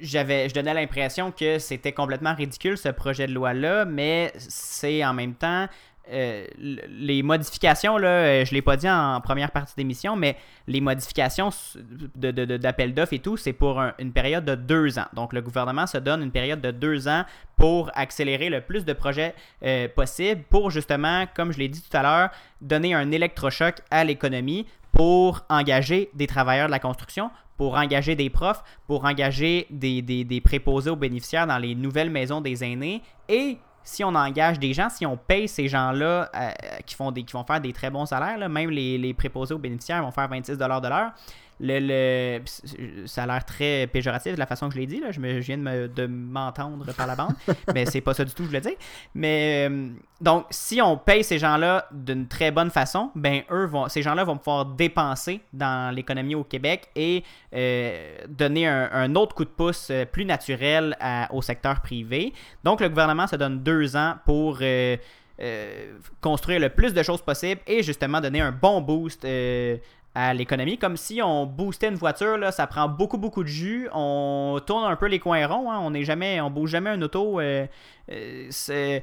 J'avais, 0.00 0.48
je 0.48 0.54
donnais 0.54 0.74
l'impression 0.74 1.30
que 1.30 1.60
c'était 1.60 1.92
complètement 1.92 2.34
ridicule 2.34 2.76
ce 2.76 2.88
projet 2.88 3.28
de 3.28 3.32
loi-là, 3.34 3.84
mais 3.84 4.32
c'est 4.36 5.04
en 5.04 5.14
même 5.14 5.34
temps 5.34 5.68
euh, 6.10 6.46
les 6.58 7.22
modifications, 7.22 7.96
là, 7.98 8.08
euh, 8.08 8.44
je 8.44 8.50
ne 8.50 8.54
l'ai 8.56 8.62
pas 8.62 8.76
dit 8.76 8.88
en 8.90 9.20
première 9.22 9.50
partie 9.50 9.74
d'émission, 9.76 10.16
mais 10.16 10.36
les 10.66 10.80
modifications 10.80 11.48
s- 11.48 11.78
de, 12.14 12.30
d'appel 12.56 12.92
d'offres 12.94 13.14
et 13.14 13.18
tout, 13.20 13.36
c'est 13.36 13.52
pour 13.52 13.80
un- 13.80 13.94
une 13.98 14.12
période 14.12 14.44
de 14.44 14.54
deux 14.54 14.98
ans. 14.98 15.06
Donc, 15.14 15.32
le 15.32 15.40
gouvernement 15.40 15.86
se 15.86 15.98
donne 15.98 16.22
une 16.22 16.30
période 16.30 16.60
de 16.60 16.70
deux 16.70 17.08
ans 17.08 17.24
pour 17.56 17.90
accélérer 17.94 18.50
le 18.50 18.60
plus 18.60 18.84
de 18.84 18.92
projets 18.92 19.34
euh, 19.62 19.88
possible, 19.88 20.42
pour 20.50 20.70
justement, 20.70 21.24
comme 21.34 21.52
je 21.52 21.58
l'ai 21.58 21.68
dit 21.68 21.80
tout 21.82 21.96
à 21.96 22.02
l'heure, 22.02 22.30
donner 22.60 22.94
un 22.94 23.10
électrochoc 23.10 23.76
à 23.90 24.04
l'économie 24.04 24.66
pour 24.92 25.44
engager 25.48 26.10
des 26.14 26.26
travailleurs 26.26 26.66
de 26.66 26.70
la 26.72 26.78
construction, 26.78 27.30
pour 27.56 27.76
engager 27.76 28.14
des 28.16 28.30
profs, 28.30 28.62
pour 28.86 29.04
engager 29.04 29.66
des, 29.70 30.02
des, 30.02 30.24
des 30.24 30.40
préposés 30.40 30.90
aux 30.90 30.96
bénéficiaires 30.96 31.46
dans 31.46 31.58
les 31.58 31.74
nouvelles 31.74 32.10
maisons 32.10 32.40
des 32.40 32.62
aînés 32.64 33.00
et 33.28 33.58
si 33.84 34.02
on 34.02 34.14
engage 34.14 34.58
des 34.58 34.72
gens, 34.72 34.88
si 34.88 35.04
on 35.04 35.16
paye 35.16 35.46
ces 35.46 35.68
gens-là 35.68 36.30
euh, 36.34 36.50
qui, 36.86 36.96
vont 36.96 37.44
faire 37.44 37.60
des 37.60 37.72
très 37.72 37.90
bons 37.90 38.06
salaires, 38.06 38.48
même 38.48 38.70
les, 38.70 38.96
les 38.98 39.14
préposés 39.14 39.54
aux 39.54 39.58
bénéficiaires 39.58 40.02
vont 40.02 40.10
faire 40.10 40.26
26 40.28 40.56
de 40.56 40.64
l'heure, 40.64 41.12
le, 41.60 42.38
le- 42.38 43.06
ça 43.06 43.22
a 43.22 43.26
l'air 43.26 43.44
très 43.44 43.86
péjoratif 43.86 44.34
de 44.34 44.38
la 44.38 44.46
façon 44.46 44.68
que 44.68 44.74
je 44.74 44.80
l'ai 44.80 44.86
dit. 44.86 45.00
Là. 45.00 45.10
Je, 45.12 45.20
me, 45.20 45.40
je 45.40 45.46
viens 45.46 45.58
de, 45.58 45.62
me- 45.62 45.88
de 45.88 46.06
m'entendre 46.06 46.84
par 46.94 47.06
la 47.06 47.14
bande, 47.16 47.34
mais 47.74 47.86
c'est 47.86 48.00
pas 48.00 48.14
ça 48.14 48.24
du 48.24 48.30
tout 48.32 48.38
que 48.38 48.44
je 48.44 48.48
voulais 48.48 48.60
dire. 48.60 48.76
Mais 49.14 49.68
euh, 49.70 49.88
donc, 50.20 50.46
si 50.50 50.80
on 50.82 50.96
paye 50.96 51.22
ces 51.24 51.38
gens-là 51.38 51.86
d'une 51.92 52.26
très 52.28 52.50
bonne 52.50 52.70
façon, 52.70 53.10
ben 53.14 53.42
eux 53.50 53.66
vont, 53.66 53.88
ces 53.88 54.02
gens-là 54.02 54.24
vont 54.24 54.36
pouvoir 54.36 54.64
dépenser 54.66 55.40
dans 55.52 55.94
l'économie 55.94 56.34
au 56.34 56.44
Québec 56.44 56.88
et 56.96 57.22
euh, 57.54 58.16
donner 58.28 58.66
un, 58.66 58.90
un 58.92 59.14
autre 59.14 59.34
coup 59.34 59.44
de 59.44 59.50
pouce 59.50 59.88
euh, 59.90 60.04
plus 60.04 60.24
naturel 60.24 60.96
à- 61.00 61.32
au 61.32 61.42
secteur 61.42 61.80
privé. 61.80 62.32
Donc, 62.64 62.80
le 62.80 62.88
gouvernement 62.88 63.26
se 63.26 63.36
donne 63.36 63.62
deux 63.62 63.96
ans 63.96 64.14
pour 64.24 64.58
euh, 64.62 64.96
euh, 65.40 65.94
construire 66.20 66.60
le 66.60 66.68
plus 66.70 66.94
de 66.94 67.02
choses 67.02 67.20
possible 67.22 67.60
et 67.66 67.82
justement 67.82 68.20
donner 68.20 68.40
un 68.40 68.52
bon 68.52 68.80
boost 68.80 69.24
euh, 69.24 69.76
à 70.14 70.32
l'économie. 70.34 70.78
Comme 70.78 70.96
si 70.96 71.20
on 71.22 71.46
boostait 71.46 71.88
une 71.88 71.96
voiture, 71.96 72.38
là, 72.38 72.52
ça 72.52 72.66
prend 72.66 72.88
beaucoup, 72.88 73.18
beaucoup 73.18 73.42
de 73.42 73.48
jus. 73.48 73.88
On 73.92 74.60
tourne 74.64 74.84
un 74.84 74.96
peu 74.96 75.06
les 75.06 75.18
coins 75.18 75.46
ronds. 75.46 75.70
hein. 75.70 75.78
On 75.82 75.90
n'est 75.90 76.04
jamais, 76.04 76.40
on 76.40 76.50
bouge 76.50 76.70
jamais 76.70 76.90
un 76.90 77.02
auto. 77.02 77.40
euh, 77.40 77.66
euh, 78.10 79.00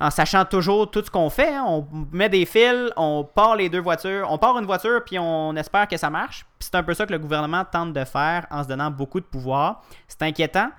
en 0.00 0.10
sachant 0.10 0.44
toujours 0.44 0.90
tout 0.90 1.02
ce 1.04 1.10
qu'on 1.10 1.28
fait. 1.28 1.54
hein. 1.54 1.64
On 1.66 1.86
met 2.12 2.28
des 2.28 2.46
fils, 2.46 2.90
on 2.96 3.24
part 3.24 3.56
les 3.56 3.68
deux 3.68 3.80
voitures, 3.80 4.28
on 4.30 4.38
part 4.38 4.56
une 4.58 4.64
voiture, 4.66 5.02
puis 5.04 5.18
on 5.18 5.56
espère 5.56 5.88
que 5.88 5.96
ça 5.96 6.08
marche. 6.08 6.46
C'est 6.60 6.74
un 6.76 6.82
peu 6.82 6.94
ça 6.94 7.04
que 7.06 7.12
le 7.12 7.18
gouvernement 7.18 7.64
tente 7.64 7.92
de 7.92 8.04
faire 8.04 8.46
en 8.50 8.62
se 8.62 8.68
donnant 8.68 8.90
beaucoup 8.90 9.18
de 9.20 9.24
pouvoir. 9.24 9.82
C'est 10.06 10.22
inquiétant. 10.22 10.70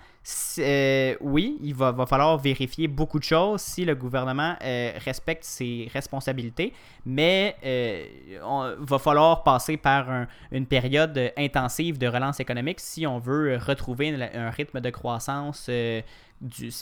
Euh, 0.60 1.16
oui, 1.22 1.58
il 1.62 1.74
va, 1.74 1.94
falloir 2.06 2.38
vérifier 2.38 2.88
beaucoup 2.88 3.20
de 3.20 3.24
choses 3.24 3.62
si 3.62 3.86
le 3.86 3.96
gouvernement 3.96 4.56
euh, 4.62 4.92
respecte 5.04 5.44
ses 5.44 5.90
responsabilités, 5.94 6.74
mais 7.06 7.56
euh, 7.66 8.06
on 8.44 8.76
va 8.80 9.00
falloir 9.00 9.44
passer 9.44 9.78
par 9.78 10.10
un- 10.10 10.28
une 10.52 10.66
période 10.66 11.18
euh, 11.18 11.30
intensive 11.38 11.98
de 11.98 12.08
relance 12.08 12.40
économique 12.40 12.80
si 12.80 13.08
on 13.08 13.18
veut 13.20 13.58
retrouver 13.58 14.14
un 14.34 14.50
rythme 14.50 14.82
de 14.82 14.90
croissance, 14.90 15.68
euh, 15.70 16.02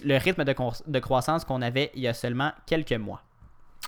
le 0.03 0.17
rythme 0.17 0.43
de 0.43 0.99
croissance 0.99 1.45
qu'on 1.45 1.61
avait 1.61 1.91
il 1.95 2.01
y 2.01 2.07
a 2.07 2.13
seulement 2.13 2.51
quelques 2.65 2.93
mois. 2.93 3.21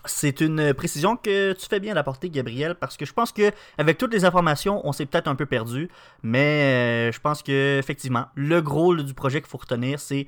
C'est 0.06 0.40
une 0.42 0.74
précision 0.74 1.18
que 1.18 1.52
tu 1.54 1.66
fais 1.68 1.80
bien 1.80 1.94
d'apporter, 1.94 2.30
Gabriel, 2.30 2.76
parce 2.76 2.96
que 2.96 3.06
je 3.06 3.12
pense 3.14 3.32
que 3.34 3.52
avec 3.78 3.98
toutes 3.98 4.14
les 4.14 4.24
informations, 4.24 4.82
on 4.88 4.94
s'est 4.94 5.06
peut-être 5.06 5.28
un 5.28 5.36
peu 5.36 5.46
perdu, 5.46 5.90
mais 6.24 7.10
euh, 7.10 7.12
je 7.12 7.20
pense 7.20 7.44
que 7.44 7.78
effectivement, 7.78 8.28
le 8.36 8.62
gros 8.62 8.96
du 8.96 9.14
projet 9.14 9.42
qu'il 9.42 9.50
faut 9.50 9.58
retenir, 9.58 10.00
c'est 10.00 10.26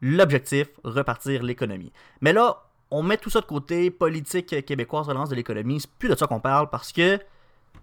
l'objectif 0.00 0.68
repartir 0.82 1.42
l'économie. 1.44 1.92
Mais 2.20 2.32
là, 2.32 2.64
on 2.90 3.02
met 3.04 3.16
tout 3.16 3.30
ça 3.30 3.40
de 3.40 3.46
côté, 3.46 3.90
politique 3.90 4.66
québécoise, 4.66 5.08
relance 5.08 5.28
de 5.28 5.36
l'économie, 5.36 5.80
c'est 5.80 5.90
plus 5.90 6.08
de 6.08 6.16
ça 6.16 6.26
qu'on 6.26 6.40
parle 6.40 6.68
parce 6.68 6.92
que 6.92 7.20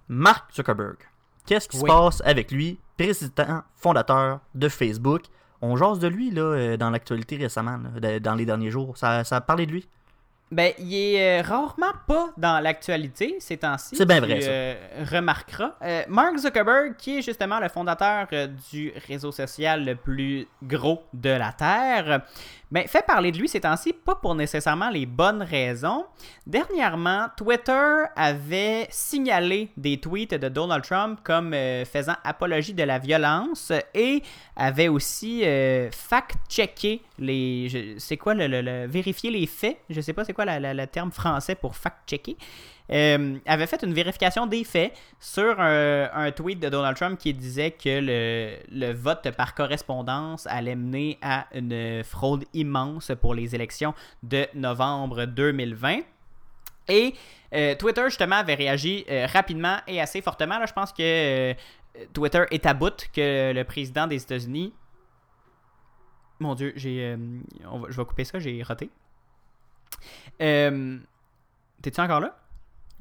Mark 0.09 0.53
Zuckerberg, 0.53 0.97
qu'est-ce 1.45 1.69
qui 1.69 1.77
Oui. 1.77 1.83
se 1.83 1.87
passe 1.87 2.21
avec 2.25 2.51
lui, 2.51 2.79
président 2.97 3.63
fondateur 3.75 4.39
de 4.55 4.67
Facebook? 4.67 5.23
On 5.61 5.75
jase 5.75 5.99
de 5.99 6.07
lui 6.07 6.31
là 6.31 6.41
euh, 6.41 6.77
dans 6.77 6.89
l'actualité 6.89 7.37
récemment, 7.37 7.79
là, 8.01 8.19
dans 8.19 8.35
les 8.35 8.45
derniers 8.45 8.71
jours. 8.71 8.97
Ça, 8.97 9.23
ça 9.23 9.37
a 9.37 9.41
parlé 9.41 9.65
de 9.65 9.71
lui? 9.71 9.87
Ben, 10.51 10.73
il 10.79 10.95
est 10.95 11.39
euh, 11.39 11.43
rarement 11.43 11.93
pas 12.07 12.29
dans 12.35 12.59
l'actualité 12.59 13.35
ces 13.39 13.57
temps-ci. 13.57 13.95
C'est 13.95 14.05
bien 14.07 14.19
vrai, 14.19 14.41
ça. 14.41 14.49
euh, 14.49 14.75
remarqueras. 15.11 15.75
Euh, 15.83 16.01
Mark 16.07 16.37
Zuckerberg, 16.39 16.95
qui 16.97 17.19
est 17.19 17.21
justement 17.21 17.59
le 17.59 17.69
fondateur 17.69 18.27
euh, 18.33 18.47
du 18.71 18.91
réseau 19.07 19.31
social 19.31 19.85
le 19.85 19.95
plus 19.95 20.47
gros 20.63 21.03
de 21.13 21.29
la 21.29 21.51
Terre, 21.51 22.21
ben, 22.71 22.87
fait 22.87 23.05
parler 23.05 23.31
de 23.31 23.37
lui 23.37 23.47
ces 23.49 23.61
temps-ci, 23.61 23.93
pas 23.93 24.15
pour 24.15 24.35
nécessairement 24.35 24.89
les 24.89 25.05
bonnes 25.05 25.41
raisons. 25.41 26.05
Dernièrement, 26.45 27.27
Twitter 27.35 28.03
avait 28.15 28.87
signalé 28.89 29.69
des 29.75 29.99
tweets 29.99 30.35
de 30.35 30.49
Donald 30.49 30.83
Trump 30.83 31.19
comme 31.23 31.53
euh, 31.53 31.83
faisant 31.85 32.15
apologie 32.23 32.73
de 32.73 32.83
la 32.83 32.99
violence 32.99 33.71
et 33.93 34.21
avait 34.55 34.87
aussi 34.87 35.41
euh, 35.45 35.89
fact-checké 35.91 37.01
les. 37.17 37.95
C'est 37.97 38.17
quoi 38.17 38.33
le, 38.33 38.47
le- 38.47 38.87
Vérifier 38.87 39.31
les 39.31 39.47
faits? 39.47 39.77
Je 39.89 40.01
sais 40.01 40.13
pas 40.13 40.23
c'est 40.23 40.33
quoi 40.33 40.45
le 40.45 40.85
terme 40.85 41.11
français 41.11 41.55
pour 41.55 41.75
fact-checker. 41.75 42.37
Euh, 42.91 43.37
avait 43.45 43.67
fait 43.67 43.83
une 43.83 43.93
vérification 43.93 44.47
des 44.47 44.63
faits 44.63 44.93
sur 45.19 45.59
un, 45.59 46.09
un 46.11 46.31
tweet 46.31 46.59
de 46.59 46.69
Donald 46.69 46.97
Trump 46.97 47.19
qui 47.19 47.33
disait 47.35 47.71
que 47.71 48.57
le, 48.71 48.93
vote 48.93 49.29
par 49.37 49.53
correspondance 49.53 50.47
allait 50.47 50.75
mener 50.75 51.19
à 51.21 51.45
une 51.53 52.03
fraude 52.03 52.45
immense 52.53 53.11
pour 53.21 53.35
les 53.35 53.53
élections 53.53 53.93
de 54.23 54.47
novembre 54.55 55.25
2020. 55.25 55.99
Et 56.87 57.13
euh, 57.53 57.75
Twitter, 57.75 58.01
justement, 58.05 58.37
avait 58.37 58.55
réagi 58.55 59.05
euh, 59.07 59.27
rapidement 59.31 59.77
et 59.85 60.01
assez 60.01 60.21
fortement. 60.23 60.57
Là, 60.57 60.65
je 60.65 60.73
pense 60.73 60.91
que 60.91 61.03
euh, 61.03 61.53
Twitter 62.13 62.43
est 62.49 62.65
à 62.65 62.73
bout 62.73 63.07
que 63.13 63.53
le 63.53 63.63
président 63.65 64.07
des 64.07 64.21
États-Unis. 64.23 64.73
Mon 66.39 66.55
Dieu, 66.55 66.73
j'ai, 66.75 67.03
euh, 67.03 67.17
va- 67.71 67.89
je 67.91 67.97
vais 68.01 68.05
couper 68.05 68.23
ça, 68.23 68.39
j'ai 68.39 68.63
raté. 68.63 68.89
Euh, 70.41 70.97
T'es-tu 71.81 72.01
encore 72.01 72.19
là? 72.21 72.35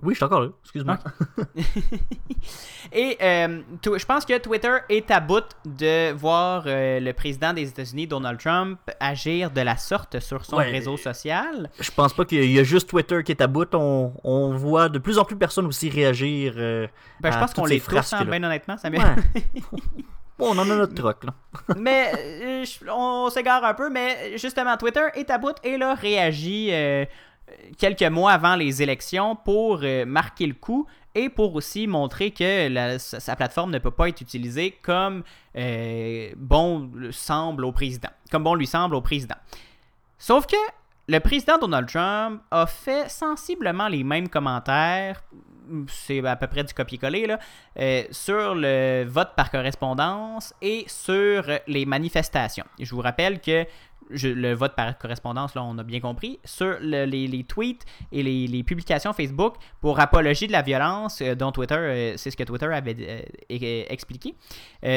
Oui, 0.03 0.15
je 0.15 0.19
suis 0.19 0.25
encore 0.25 0.41
là. 0.43 0.49
Excuse-moi. 0.63 0.99
Et 2.93 3.19
euh, 3.21 3.61
je 3.85 4.05
pense 4.05 4.25
que 4.25 4.39
Twitter 4.39 4.77
est 4.89 5.11
à 5.11 5.21
bout 5.21 5.45
de 5.65 6.13
voir 6.13 6.65
euh, 6.67 7.01
le 7.01 7.13
président 7.13 7.53
des 7.53 7.69
États-Unis, 7.69 8.07
Donald 8.07 8.39
Trump, 8.41 8.79
agir 9.01 9.51
de 9.51 9.61
la 9.61 9.77
sorte 9.77 10.21
sur 10.21 10.45
son 10.45 10.57
Ouais. 10.59 10.71
réseau 10.71 10.97
social. 10.97 11.71
Je 11.81 11.91
pense 11.91 12.13
pas 12.15 12.25
qu'il 12.25 12.51
y 12.51 12.59
a 12.59 12.63
juste 12.63 12.89
Twitter 12.89 13.23
qui 13.25 13.33
est 13.33 13.43
à 13.43 13.47
bout. 13.47 13.69
On, 13.75 14.13
on 14.25 14.55
voit 14.57 14.89
de 14.89 14.99
plus 14.99 15.19
en 15.19 15.25
plus 15.25 15.35
de 15.35 15.41
personnes 15.41 15.67
aussi 15.67 15.91
réagir. 15.91 16.55
euh, 16.57 16.87
Ben, 17.21 17.31
je 17.33 17.39
pense 17.39 17.53
qu'on 17.53 17.65
les 17.67 17.81
tous, 17.81 18.13
hein, 18.13 18.25
bien 18.25 18.43
honnêtement. 18.43 18.77
Ouais. 18.85 18.99
Bon, 20.39 20.55
on 20.55 20.59
en 20.61 20.71
a 20.71 20.77
notre 20.77 20.95
troc, 20.95 21.25
là. 21.25 21.35
mais 21.77 22.13
euh, 22.17 22.65
on 22.95 23.29
s'égare 23.29 23.65
un 23.65 23.75
peu, 23.75 23.91
mais 23.91 24.39
justement, 24.39 24.77
Twitter 24.77 25.07
est 25.17 25.29
à 25.31 25.39
bout 25.39 25.57
et 25.65 25.77
là 25.77 25.95
réagit 25.97 26.69
euh, 26.71 27.05
quelques 27.77 28.03
mois 28.03 28.33
avant 28.33 28.57
les 28.57 28.83
élections 28.83 29.37
pour 29.37 29.81
euh, 29.83 30.05
marquer 30.05 30.47
le 30.47 30.55
coup 30.55 30.87
et 31.15 31.29
pour 31.29 31.55
aussi 31.55 31.87
montrer 31.87 32.31
que 32.31 32.99
sa, 32.99 33.37
plateforme 33.37 33.71
ne 33.71 33.79
peut 33.79 33.91
pas 33.91 34.09
être 34.09 34.21
utilisée 34.21 34.77
comme 34.83 35.23
euh, 35.57 36.31
bon 36.37 36.91
le 36.95 37.13
semble 37.13 37.65
au 37.65 37.73
président, 37.73 38.11
comme 38.31 38.45
bon 38.45 38.55
lui 38.55 38.67
semble 38.67 38.95
au 38.95 39.01
président. 39.01 39.37
Sauf 40.19 40.47
que 40.47 40.57
le 41.09 41.21
président 41.21 41.59
Donald 41.59 41.89
Trump 41.89 42.43
a 42.51 42.67
fait 42.67 43.09
sensiblement 43.09 43.89
les 43.89 44.05
mêmes 44.05 44.29
commentaires, 44.29 45.23
c'est 45.89 46.25
à 46.27 46.37
peu 46.37 46.47
près 46.47 46.65
du 46.65 46.75
copier-coller, 46.75 47.27
là, 47.27 47.39
euh, 47.79 48.03
sur 48.11 48.55
le 48.55 49.05
vote 49.05 49.31
par 49.37 49.51
correspondance 49.51 50.55
et 50.63 50.85
sur 50.87 51.45
les 51.67 51.87
manifestations. 51.87 52.65
Je 52.81 52.95
vous 52.95 53.01
rappelle 53.01 53.41
que 53.41 53.67
le 54.11 54.55
vote 54.55 54.75
par 54.75 54.97
correspondance, 54.97 55.55
là, 55.55 55.63
on 55.63 55.77
a 55.77 55.83
bien 55.83 56.01
compris, 56.01 56.39
sur 56.45 56.79
le- 56.81 57.05
les, 57.05 57.45
tweets 57.45 57.85
et 58.11 58.23
les, 58.23 58.63
publications 58.63 59.13
Facebook 59.13 59.57
pour 59.81 60.01
apologie 60.01 60.47
de 60.47 60.53
la 60.53 60.63
violence 60.63 61.21
euh, 61.21 61.35
dont 61.35 61.53
Twitter, 61.53 61.75
euh, 61.75 62.15
c'est 62.17 62.31
ce 62.31 62.37
que 62.37 62.45
Twitter 62.45 62.67
avait 62.67 63.27
expliqué. 63.91 64.35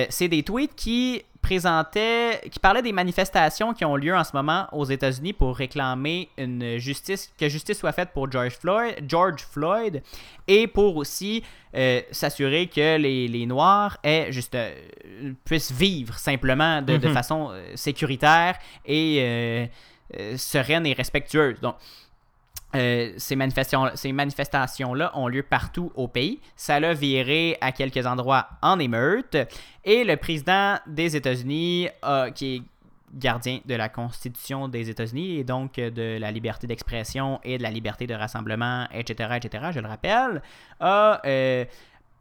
C'est 0.10 0.29
des 0.29 0.43
tweets 0.43 0.75
qui 0.75 1.23
présentaient, 1.41 2.41
qui 2.51 2.60
parlaient 2.60 2.82
des 2.82 2.91
manifestations 2.91 3.73
qui 3.73 3.84
ont 3.86 3.95
lieu 3.95 4.15
en 4.15 4.23
ce 4.23 4.32
moment 4.36 4.67
aux 4.71 4.86
États-Unis 4.86 5.34
pour 5.34 5.56
réclamer 5.56 6.30
une 6.38 6.77
justice, 6.77 7.32
que 7.38 7.49
justice 7.49 7.80
soit 7.80 7.91
faite 7.91 8.10
pour 8.13 8.32
George 8.32 8.54
Floyd, 8.58 8.95
George 9.08 9.41
Floyd 9.51 10.01
et 10.47 10.67
pour 10.67 10.95
aussi 10.97 11.43
euh, 11.75 12.01
s'assurer 12.12 12.67
que 12.67 12.97
les, 12.97 13.27
les 13.27 13.45
Noirs 13.45 13.97
aient 14.04 14.32
juste, 14.32 14.56
euh, 14.56 15.34
puissent 15.45 15.71
vivre 15.71 16.17
simplement 16.17 16.82
de, 16.82 16.97
de 16.97 17.08
Mhm. 17.08 17.13
façon 17.13 17.49
euh, 17.51 17.71
sécuritaire 17.75 18.58
et 18.86 19.17
euh, 19.19 20.38
sereine 20.38 20.86
et 20.86 20.93
respectueuse. 20.93 21.60
Donc, 21.62 21.75
euh, 22.75 23.11
ces, 23.17 23.35
manifestations, 23.35 23.89
ces 23.95 24.13
manifestations-là 24.13 25.11
ont 25.15 25.27
lieu 25.27 25.43
partout 25.43 25.91
au 25.95 26.07
pays. 26.07 26.39
Ça 26.55 26.79
l'a 26.79 26.93
viré 26.93 27.57
à 27.59 27.71
quelques 27.71 28.05
endroits 28.05 28.47
en 28.61 28.79
émeute. 28.79 29.35
Et 29.83 30.03
le 30.03 30.15
président 30.15 30.77
des 30.87 31.15
États-Unis, 31.15 31.89
euh, 32.05 32.31
qui 32.31 32.55
est 32.55 32.61
gardien 33.13 33.59
de 33.65 33.75
la 33.75 33.89
Constitution 33.89 34.67
des 34.67 34.89
États-Unis 34.89 35.37
et 35.37 35.43
donc 35.43 35.77
euh, 35.79 35.89
de 35.89 36.17
la 36.19 36.31
liberté 36.31 36.67
d'expression 36.67 37.39
et 37.43 37.57
de 37.57 37.63
la 37.63 37.71
liberté 37.71 38.07
de 38.07 38.13
rassemblement, 38.13 38.87
etc., 38.93 39.37
etc., 39.37 39.65
je 39.73 39.79
le 39.79 39.87
rappelle, 39.87 40.41
a 40.79 41.21
euh, 41.25 41.65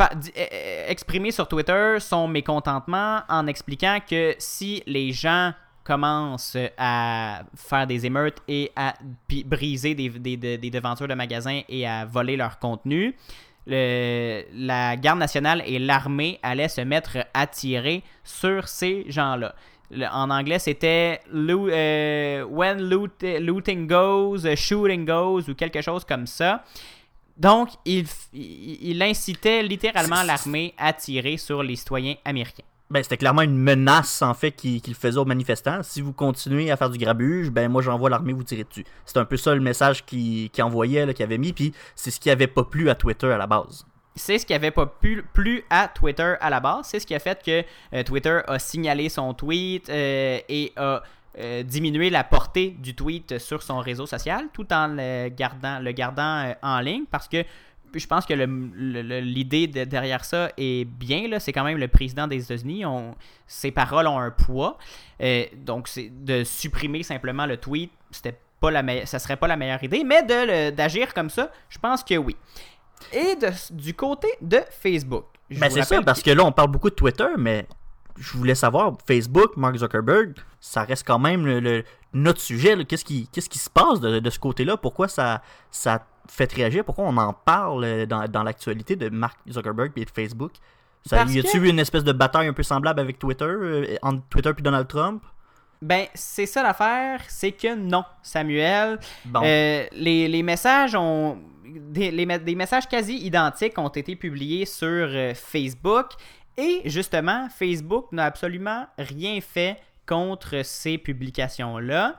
euh, 0.00 0.88
exprimé 0.88 1.30
sur 1.30 1.46
Twitter 1.46 1.96
son 2.00 2.26
mécontentement 2.28 3.20
en 3.28 3.46
expliquant 3.46 3.98
que 4.08 4.34
si 4.38 4.82
les 4.86 5.12
gens 5.12 5.52
commencent 5.92 6.56
à 6.78 7.42
faire 7.56 7.86
des 7.86 8.00
émeutes 8.06 8.38
et 8.46 8.70
à 8.76 8.94
briser 9.44 9.94
des, 9.94 10.08
des- 10.08 10.36
des- 10.36 10.58
des 10.58 10.70
devantures 10.70 11.08
de 11.08 11.14
magasins 11.14 11.60
et 11.68 11.86
à 11.86 12.04
voler 12.04 12.36
leur 12.36 12.58
contenu, 12.58 13.16
le- 13.66 14.42
la 14.70 14.96
garde 14.96 15.18
nationale 15.18 15.62
et 15.66 15.78
l'armée 15.78 16.38
allaient 16.42 16.68
se 16.78 16.82
mettre 16.82 17.18
à 17.34 17.46
tirer 17.46 18.02
sur 18.24 18.68
ces 18.68 19.04
gens-là. 19.08 19.54
En 20.12 20.30
anglais, 20.30 20.60
c'était 20.60 21.20
euh, 21.34 22.44
When 22.44 22.78
loot- 22.88 23.24
looting 23.40 23.88
goes, 23.88 24.42
shooting 24.56 25.04
goes 25.04 25.44
ou 25.50 25.54
quelque 25.54 25.80
chose 25.82 26.04
comme 26.04 26.26
ça. 26.28 26.62
Donc, 27.36 27.70
il 27.84 29.02
incitait 29.02 29.62
littéralement 29.64 30.22
l'armée 30.22 30.74
à 30.78 30.92
tirer 30.92 31.36
sur 31.38 31.62
les 31.62 31.74
citoyens 31.74 32.14
américains. 32.24 32.69
Ben, 32.90 33.04
c'était 33.04 33.18
clairement 33.18 33.42
une 33.42 33.56
menace, 33.56 34.20
en 34.20 34.34
fait, 34.34 34.50
qu'il 34.50 34.94
faisait 34.94 35.18
aux 35.18 35.24
manifestants. 35.24 35.82
Si 35.84 36.00
vous 36.00 36.12
continuez 36.12 36.72
à 36.72 36.76
faire 36.76 36.90
du 36.90 36.98
grabuge, 36.98 37.50
ben, 37.50 37.70
moi, 37.70 37.82
j'envoie 37.82 38.10
l'armée 38.10 38.32
vous 38.32 38.42
tirer 38.42 38.64
dessus. 38.64 38.84
C'est 39.06 39.18
un 39.18 39.24
peu 39.24 39.36
ça 39.36 39.54
le 39.54 39.60
message 39.60 40.04
qu'il 40.04 40.50
envoyait, 40.60 41.14
qu'il 41.14 41.24
avait 41.24 41.38
mis, 41.38 41.52
puis 41.52 41.72
c'est 41.94 42.10
ce 42.10 42.18
qui 42.18 42.30
avait 42.30 42.48
pas 42.48 42.64
plu 42.64 42.90
à 42.90 42.96
Twitter 42.96 43.30
à 43.30 43.38
la 43.38 43.46
base. 43.46 43.86
C'est 44.16 44.38
ce 44.38 44.44
qui 44.44 44.54
avait 44.54 44.72
pas 44.72 44.86
plu 44.86 45.64
à 45.70 45.88
Twitter 45.88 46.34
à 46.40 46.50
la 46.50 46.58
base. 46.58 46.86
C'est 46.86 46.98
ce 46.98 47.06
qui 47.06 47.14
a 47.14 47.20
fait 47.20 47.42
que 47.42 47.64
euh, 47.94 48.02
Twitter 48.02 48.40
a 48.46 48.58
signalé 48.58 49.08
son 49.08 49.34
tweet 49.34 49.88
euh, 49.88 50.40
et 50.48 50.72
a 50.76 51.02
euh, 51.38 51.62
diminué 51.62 52.10
la 52.10 52.24
portée 52.24 52.70
du 52.70 52.96
tweet 52.96 53.38
sur 53.38 53.62
son 53.62 53.78
réseau 53.78 54.06
social 54.06 54.48
tout 54.52 54.66
en 54.72 54.88
le 54.88 55.28
gardant, 55.28 55.78
le 55.78 55.92
gardant 55.92 56.52
en 56.60 56.80
ligne 56.80 57.04
parce 57.08 57.28
que 57.28 57.44
je 57.94 58.06
pense 58.06 58.26
que 58.26 58.34
l'idée 58.34 59.66
de- 59.66 59.84
derrière 59.84 60.24
ça 60.24 60.50
est 60.56 60.84
bien. 60.84 61.28
là. 61.28 61.40
C'est 61.40 61.52
quand 61.52 61.64
même 61.64 61.78
le 61.78 61.88
président 61.88 62.26
des 62.26 62.42
États-Unis. 62.44 62.84
Ses 63.46 63.70
paroles 63.70 64.06
ont 64.06 64.18
un 64.18 64.30
poids. 64.30 64.78
Euh, 65.20 65.44
donc, 65.56 65.88
de 65.96 66.44
supprimer 66.44 67.02
simplement 67.02 67.46
le 67.46 67.56
tweet, 67.56 67.90
c'était 68.10 68.38
pas 68.60 68.70
la 68.70 69.06
ça 69.06 69.18
serait 69.18 69.36
pas 69.36 69.46
la 69.48 69.56
meilleure 69.56 69.82
idée. 69.82 70.04
Mais 70.04 70.22
d'agir 70.72 71.14
comme 71.14 71.30
ça, 71.30 71.50
je 71.68 71.78
pense 71.78 72.04
que 72.04 72.14
oui. 72.16 72.36
Et 73.12 73.34
de- 73.36 73.74
du 73.74 73.94
côté 73.94 74.28
de 74.40 74.60
Facebook. 74.70 75.24
Ben, 75.50 75.70
c'est 75.70 75.82
ça, 75.82 76.02
parce 76.02 76.22
que 76.22 76.30
là, 76.30 76.44
on 76.44 76.52
parle 76.52 76.70
beaucoup 76.70 76.90
de 76.90 76.94
Twitter, 76.94 77.26
mais 77.38 77.66
je 78.18 78.36
voulais 78.36 78.54
savoir, 78.54 78.92
Facebook, 79.06 79.56
Mark 79.56 79.76
Zuckerberg, 79.76 80.34
ça 80.60 80.84
reste 80.84 81.06
quand 81.06 81.18
même 81.18 81.44
le, 81.46 81.58
le- 81.60 81.84
notre 82.12 82.40
sujet. 82.40 82.84
Qu'est-ce 82.84 83.04
qui, 83.04 83.28
se 83.58 83.70
passe 83.70 83.98
de, 84.00 84.18
de 84.20 84.30
ce 84.30 84.38
côté-là? 84.38 84.76
Pourquoi 84.76 85.08
ça, 85.08 85.42
ça 85.70 86.06
fait 86.28 86.52
réagir? 86.52 86.84
Pourquoi 86.84 87.04
on 87.04 87.16
en 87.16 87.32
parle 87.32 87.84
euh, 87.84 88.06
dans, 88.06 88.24
dans 88.28 88.42
l'actualité 88.42 88.96
de 88.96 89.08
Mark 89.08 89.38
Zuckerberg 89.50 89.92
et 89.96 90.04
de 90.04 90.10
Facebook? 90.10 90.52
Ça, 91.06 91.16
Parce 91.18 91.32
y 91.34 91.38
a-tu 91.38 91.58
que- 91.58 91.64
eu 91.64 91.68
une 91.70 91.78
espèce 91.78 92.04
de 92.04 92.12
bataille 92.12 92.46
un 92.48 92.52
peu 92.52 92.62
semblable 92.62 93.00
avec 93.00 93.18
Twitter, 93.18 93.44
euh, 93.44 93.96
entre 94.02 94.22
Twitter 94.28 94.50
et 94.58 94.62
Donald 94.62 94.86
Trump? 94.86 95.22
Ben, 95.82 96.06
c'est 96.12 96.44
ça 96.44 96.62
l'affaire, 96.62 97.22
c'est 97.28 97.52
que 97.52 97.74
non, 97.74 98.04
Samuel. 98.22 98.98
Bon. 99.24 99.40
Euh, 99.42 99.86
les, 99.92 100.28
les 100.28 100.42
messages 100.42 100.94
ont. 100.94 101.38
Des, 101.64 102.10
les 102.10 102.26
des 102.40 102.54
messages 102.56 102.86
quasi 102.88 103.16
identiques 103.16 103.78
ont 103.78 103.88
été 103.88 104.14
publiés 104.16 104.66
sur 104.66 104.86
euh, 104.88 105.32
Facebook. 105.34 106.08
Et 106.58 106.82
justement, 106.84 107.48
Facebook 107.48 108.08
n'a 108.12 108.24
absolument 108.26 108.86
rien 108.98 109.40
fait 109.40 109.78
contre 110.06 110.62
ces 110.64 110.98
publications-là. 110.98 112.16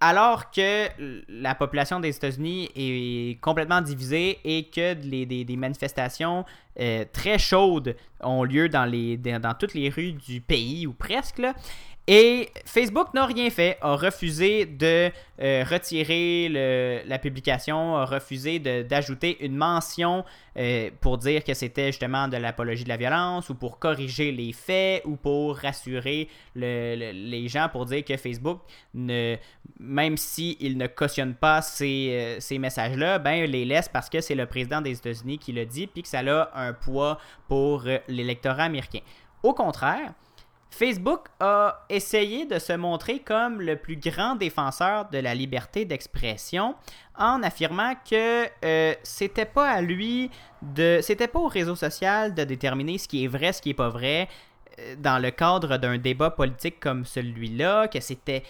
Alors 0.00 0.50
que 0.52 0.88
la 1.28 1.56
population 1.56 1.98
des 1.98 2.14
États-Unis 2.14 2.70
est 2.76 3.40
complètement 3.40 3.80
divisée 3.80 4.38
et 4.44 4.64
que 4.64 4.94
les- 5.02 5.26
des, 5.26 5.56
manifestations 5.56 6.44
euh, 6.78 7.04
très 7.12 7.38
chaudes 7.38 7.96
ont 8.20 8.44
lieu 8.44 8.68
dans, 8.68 8.84
les, 8.84 9.16
dans 9.16 9.54
toutes 9.58 9.74
les 9.74 9.88
rues 9.88 10.12
du 10.12 10.40
pays, 10.40 10.86
ou 10.86 10.92
presque, 10.92 11.38
là. 11.38 11.54
Et 12.10 12.48
Facebook 12.64 13.12
n'a 13.12 13.26
rien 13.26 13.50
fait, 13.50 13.76
a 13.82 13.94
refusé 13.94 14.64
de 14.64 15.10
euh, 15.42 15.62
retirer 15.70 16.48
la 17.06 17.18
publication, 17.18 17.96
a 17.96 18.06
refusé 18.06 18.58
d'ajouter 18.58 19.36
une 19.44 19.54
mention 19.54 20.24
euh, 20.56 20.90
pour 21.02 21.18
dire 21.18 21.44
que 21.44 21.52
c'était 21.52 21.88
justement 21.88 22.26
de 22.26 22.38
l'apologie 22.38 22.84
de 22.84 22.88
la 22.88 22.96
violence 22.96 23.50
ou 23.50 23.54
pour 23.54 23.78
corriger 23.78 24.32
les 24.32 24.54
faits 24.54 25.02
ou 25.04 25.16
pour 25.16 25.58
rassurer 25.58 26.28
le- 26.54 26.96
le- 26.96 27.12
les 27.12 27.46
gens 27.46 27.68
pour 27.70 27.84
dire 27.84 28.02
que 28.02 28.16
Facebook, 28.16 28.62
ne, 28.94 29.36
même 29.78 30.16
s'il 30.16 30.78
ne 30.78 30.86
cautionne 30.86 31.34
pas 31.34 31.60
ces, 31.60 32.08
euh, 32.12 32.40
ces 32.40 32.58
messages-là, 32.58 33.18
ben 33.18 33.44
les 33.44 33.66
laisse 33.66 33.90
parce 33.90 34.08
que 34.08 34.22
c'est 34.22 34.34
le 34.34 34.46
président 34.46 34.80
des 34.80 34.96
États-Unis 34.96 35.36
qui 35.38 35.52
le 35.52 35.66
dit 35.66 35.86
puis 35.86 36.00
que 36.02 36.08
ça 36.08 36.20
a 36.20 36.50
un 36.58 36.72
poids 36.72 37.18
pour 37.48 37.84
l'électorat 38.08 38.62
américain. 38.64 39.00
Au 39.42 39.52
contraire, 39.52 40.14
Facebook 40.70 41.26
a 41.40 41.84
essayé 41.88 42.44
de 42.46 42.58
se 42.58 42.72
montrer 42.72 43.20
comme 43.20 43.60
le 43.60 43.76
plus 43.76 43.96
grand 43.96 44.36
défenseur 44.36 45.08
de 45.10 45.18
la 45.18 45.34
liberté 45.34 45.84
d'expression 45.84 46.74
en 47.16 47.42
affirmant 47.42 47.94
que 48.08 48.46
euh, 48.64 48.94
c'était 49.02 49.44
pas 49.46 49.68
à 49.68 49.80
lui 49.80 50.30
de 50.62 51.00
c'était 51.02 51.26
pas 51.26 51.38
au 51.40 51.48
réseau 51.48 51.74
social 51.74 52.34
de 52.34 52.44
déterminer 52.44 52.98
ce 52.98 53.08
qui 53.08 53.24
est 53.24 53.28
vrai, 53.28 53.52
ce 53.52 53.62
qui 53.62 53.70
est 53.70 53.74
pas 53.74 53.88
vrai 53.88 54.28
euh, 54.78 54.94
dans 54.98 55.20
le 55.20 55.30
cadre 55.30 55.78
d'un 55.78 55.98
débat 55.98 56.30
politique 56.30 56.78
comme 56.80 57.04
celui-là, 57.04 57.88
que 57.88 58.00
c'était 58.00 58.42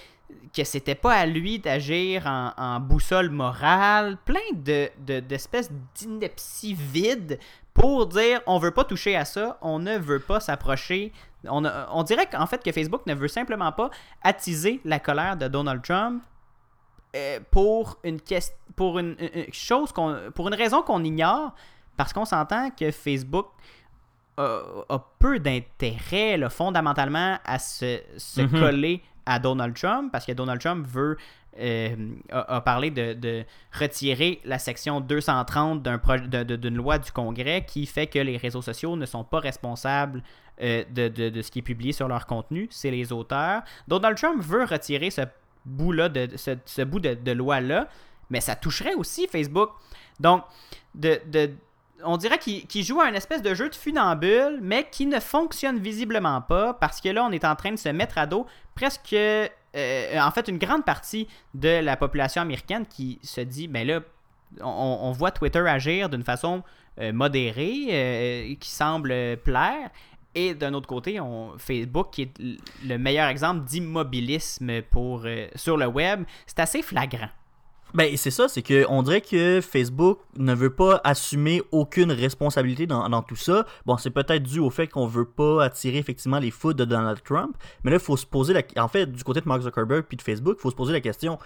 que 0.54 0.64
c'était 0.64 0.94
pas 0.94 1.14
à 1.14 1.24
lui 1.24 1.58
d'agir 1.58 2.26
en, 2.26 2.80
boussole 2.80 3.30
morale, 3.30 4.18
plein 4.24 4.40
de- 4.52 4.90
d'espèces 5.20 5.70
d'inepties 5.94 6.74
vides 6.74 7.38
pour 7.72 8.06
dire 8.06 8.40
on 8.46 8.58
veut 8.58 8.72
pas 8.72 8.84
toucher 8.84 9.16
à 9.16 9.24
ça, 9.24 9.58
on 9.62 9.78
ne 9.78 9.96
veut 9.96 10.20
pas 10.20 10.40
s'approcher. 10.40 11.12
On, 11.46 11.64
a- 11.64 11.88
on 11.92 12.02
dirait 12.02 12.26
qu'en 12.26 12.46
fait 12.46 12.62
que 12.62 12.72
Facebook 12.72 13.06
ne 13.06 13.14
veut 13.14 13.28
simplement 13.28 13.70
pas 13.72 13.90
attiser 14.22 14.80
la 14.84 14.98
colère 14.98 15.36
de 15.36 15.46
Donald 15.48 15.82
Trump 15.82 16.22
euh, 17.16 17.38
pour 17.50 17.98
une 18.04 18.18
pour 18.76 18.98
une, 18.98 19.16
chose 19.52 19.92
qu'on 19.92 20.18
pour 20.34 20.48
une 20.48 20.54
raison 20.54 20.82
qu'on 20.82 21.02
ignore 21.04 21.54
parce 21.96 22.12
qu'on 22.12 22.24
s'entend 22.24 22.70
que 22.70 22.90
Facebook 22.90 23.46
a, 24.36 24.60
a 24.88 24.98
peu 25.18 25.38
d'intérêt 25.38 26.38
fondamentalement 26.50 27.38
à 27.44 27.58
se, 27.58 28.00
se 28.16 28.40
Mhm. 28.42 28.60
coller 28.60 29.02
à 29.26 29.38
Donald 29.38 29.74
Trump 29.76 30.10
parce 30.12 30.26
que 30.26 30.32
Donald 30.32 30.60
Trump 30.60 30.86
veut 30.86 31.16
euh, 31.58 31.96
a, 32.30 32.60
parlé 32.60 32.90
de, 32.90 33.44
retirer 33.72 34.40
la 34.44 34.58
section 34.58 35.00
230 35.00 35.82
d'un 35.82 35.98
proj- 35.98 36.28
de- 36.28 36.42
de- 36.42 36.56
d'une 36.56 36.76
loi 36.76 36.98
du 36.98 37.10
Congrès 37.12 37.64
qui 37.66 37.86
fait 37.86 38.06
que 38.06 38.18
les 38.18 38.36
réseaux 38.36 38.62
sociaux 38.62 38.96
ne 38.96 39.06
sont 39.06 39.24
pas 39.24 39.40
responsables 39.40 40.22
euh, 40.60 40.84
de, 40.90 41.42
ce 41.42 41.50
qui 41.50 41.60
est 41.60 41.62
publié 41.62 41.92
sur 41.92 42.08
leur 42.08 42.26
contenu, 42.26 42.68
c'est 42.70 42.90
les 42.90 43.12
auteurs. 43.12 43.62
Donald 43.86 44.16
Trump 44.16 44.42
veut 44.42 44.64
retirer 44.64 45.10
ce 45.10 45.22
bout-là, 45.64 46.08
de, 46.08 46.28
ce, 46.36 46.82
bout 46.82 47.00
de, 47.00 47.32
loi-là, 47.32 47.88
mais 48.30 48.40
ça 48.40 48.56
toucherait 48.56 48.94
aussi 48.94 49.28
Facebook. 49.28 49.70
Donc, 50.18 50.42
on 52.04 52.16
dirait 52.16 52.38
qu'il 52.38 52.66
qu'il 52.66 52.84
joue 52.84 53.00
à 53.00 53.06
un 53.06 53.14
espèce 53.14 53.42
de 53.42 53.54
jeu 53.54 53.68
de 53.68 53.74
funambule, 53.74 54.58
mais 54.62 54.88
qui 54.90 55.06
ne 55.06 55.20
fonctionne 55.20 55.78
visiblement 55.78 56.40
pas 56.40 56.74
parce 56.74 57.00
que 57.00 57.08
là, 57.08 57.24
on 57.24 57.30
est 57.32 57.44
en 57.44 57.56
train 57.56 57.72
de 57.72 57.76
se 57.76 57.88
mettre 57.88 58.18
à 58.18 58.26
dos 58.26 58.46
presque, 58.74 59.16
euh, 59.78 60.20
en 60.20 60.30
fait, 60.30 60.48
une 60.48 60.58
grande 60.58 60.84
partie 60.84 61.28
de 61.54 61.80
la 61.80 61.96
population 61.96 62.42
américaine 62.42 62.86
qui 62.86 63.18
se 63.22 63.40
dit, 63.40 63.68
ben 63.68 63.86
là, 63.86 64.00
on, 64.60 65.12
voit 65.12 65.30
Twitter 65.30 65.60
agir 65.60 66.08
d'une 66.08 66.24
façon 66.24 66.62
euh, 67.00 67.12
modérée, 67.12 67.86
euh, 67.90 68.54
qui 68.58 68.70
semble 68.70 69.36
plaire. 69.44 69.90
Et 70.34 70.54
d'un 70.54 70.74
autre 70.74 70.86
côté, 70.86 71.20
on, 71.20 71.56
Facebook, 71.58 72.10
qui 72.12 72.22
est 72.22 72.38
le 72.84 72.98
meilleur 72.98 73.28
exemple 73.28 73.64
d'immobilisme 73.64 74.70
euh, 74.70 75.48
sur 75.54 75.76
le 75.76 75.86
web, 75.86 76.24
c'est 76.46 76.60
assez 76.60 76.82
flagrant. 76.82 77.28
Ben, 77.94 78.14
c'est 78.16 78.30
ça, 78.30 78.48
c'est 78.48 78.62
que 78.62 78.84
on 78.88 79.02
dirait 79.02 79.22
que 79.22 79.60
Facebook 79.62 80.18
ne 80.36 80.54
veut 80.54 80.70
pas 80.70 81.00
assumer 81.04 81.62
aucune 81.72 82.12
responsabilité 82.12 82.86
dans, 82.86 83.08
dans 83.08 83.22
tout 83.22 83.36
ça. 83.36 83.66
Bon, 83.86 83.96
c'est 83.96 84.10
peut-être 84.10 84.42
dû 84.42 84.58
au 84.58 84.70
fait 84.70 84.86
qu'on 84.86 85.06
veut 85.06 85.24
pas 85.24 85.64
attirer 85.64 85.98
effectivement 85.98 86.38
les 86.38 86.50
foudres 86.50 86.80
de 86.80 86.84
Donald 86.84 87.22
Trump, 87.22 87.56
mais 87.82 87.90
là, 87.90 87.96
il 87.96 88.02
faut 88.02 88.16
se 88.16 88.26
poser 88.26 88.52
la 88.52 88.62
en 88.76 88.88
fait, 88.88 89.06
du 89.06 89.24
côté 89.24 89.40
de 89.40 89.48
Mark 89.48 89.62
Zuckerberg 89.62 90.04
puis 90.06 90.16
de 90.16 90.22
Facebook, 90.22 90.56
il 90.58 90.62
faut 90.62 90.70
se 90.70 90.76
poser 90.76 90.92
la 90.92 91.00
question 91.00 91.38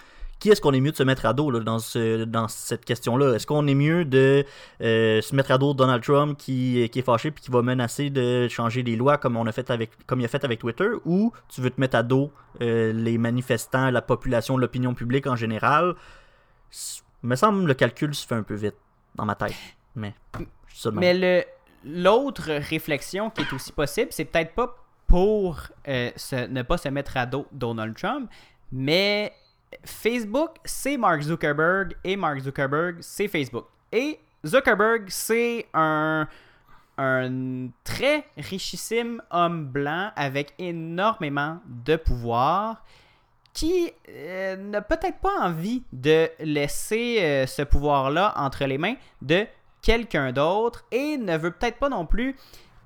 qui 0.42 0.50
est-ce 0.50 0.60
qu'on 0.60 0.72
est 0.72 0.80
mieux 0.80 0.90
de 0.90 0.96
se 0.96 1.04
mettre 1.04 1.24
à 1.24 1.32
dos 1.32 1.52
là, 1.52 1.60
dans, 1.60 1.78
ce, 1.78 2.24
dans 2.24 2.48
cette 2.48 2.84
question-là? 2.84 3.34
Est-ce 3.34 3.46
qu'on 3.46 3.64
est 3.68 3.76
mieux 3.76 4.04
de 4.04 4.44
euh, 4.80 5.20
se 5.20 5.36
mettre 5.36 5.52
à 5.52 5.58
dos 5.58 5.72
Donald 5.72 6.02
Trump 6.02 6.36
qui, 6.36 6.88
qui 6.90 6.98
est 6.98 7.02
fâché 7.02 7.30
puis 7.30 7.44
qui 7.44 7.52
va 7.52 7.62
menacer 7.62 8.10
de 8.10 8.48
changer 8.48 8.82
les 8.82 8.96
lois 8.96 9.18
comme 9.18 9.36
on 9.36 9.46
a 9.46 9.52
fait 9.52 9.70
avec 9.70 9.90
comme 10.04 10.18
il 10.18 10.24
a 10.24 10.28
fait 10.28 10.44
avec 10.44 10.58
Twitter 10.58 10.88
ou 11.04 11.32
tu 11.48 11.60
veux 11.60 11.70
te 11.70 11.80
mettre 11.80 11.94
à 11.94 12.02
dos 12.02 12.32
euh, 12.60 12.92
les 12.92 13.18
manifestants, 13.18 13.92
la 13.92 14.02
population, 14.02 14.56
l'opinion 14.56 14.94
publique 14.94 15.28
en 15.28 15.36
général? 15.36 15.94
Il 17.22 17.28
me 17.28 17.36
semble 17.36 17.66
le 17.66 17.74
calcul 17.74 18.14
se 18.14 18.26
fait 18.26 18.34
un 18.34 18.42
peu 18.42 18.54
vite 18.54 18.76
dans 19.14 19.24
ma 19.24 19.34
tête. 19.34 19.54
Mais. 19.94 20.14
Mais 20.92 21.14
le 21.14 21.44
l'autre 21.84 22.44
réflexion 22.44 23.30
qui 23.30 23.42
est 23.42 23.52
aussi 23.52 23.72
possible, 23.72 24.08
c'est 24.12 24.24
peut-être 24.24 24.54
pas 24.54 24.76
pour 25.06 25.58
euh, 25.88 26.10
ne 26.48 26.62
pas 26.62 26.78
se 26.78 26.88
mettre 26.88 27.16
à 27.16 27.26
dos 27.26 27.46
Donald 27.52 27.96
Trump, 27.96 28.30
mais 28.70 29.32
Facebook, 29.84 30.56
c'est 30.64 30.96
Mark 30.96 31.22
Zuckerberg 31.22 31.94
et 32.04 32.16
Mark 32.16 32.40
Zuckerberg, 32.40 32.96
c'est 33.00 33.28
Facebook. 33.28 33.66
Et 33.90 34.18
Zuckerberg, 34.46 35.04
c'est 35.08 35.66
un, 35.74 36.26
un 36.98 37.68
très 37.84 38.24
richissime 38.36 39.22
homme 39.30 39.66
blanc 39.66 40.10
avec 40.16 40.54
énormément 40.58 41.60
de 41.66 41.96
pouvoir 41.96 42.84
qui 43.52 43.90
euh, 44.08 44.56
n'a 44.56 44.80
peut-être 44.80 45.18
pas 45.18 45.40
envie 45.40 45.82
de 45.92 46.30
laisser 46.40 47.18
euh, 47.20 47.46
ce 47.46 47.62
pouvoir-là 47.62 48.32
entre 48.36 48.64
les 48.64 48.78
mains 48.78 48.94
de 49.20 49.46
quelqu'un 49.82 50.32
d'autre 50.32 50.84
et 50.90 51.16
ne 51.16 51.36
veut 51.36 51.50
peut-être 51.50 51.78
pas 51.78 51.88
non 51.88 52.06
plus 52.06 52.36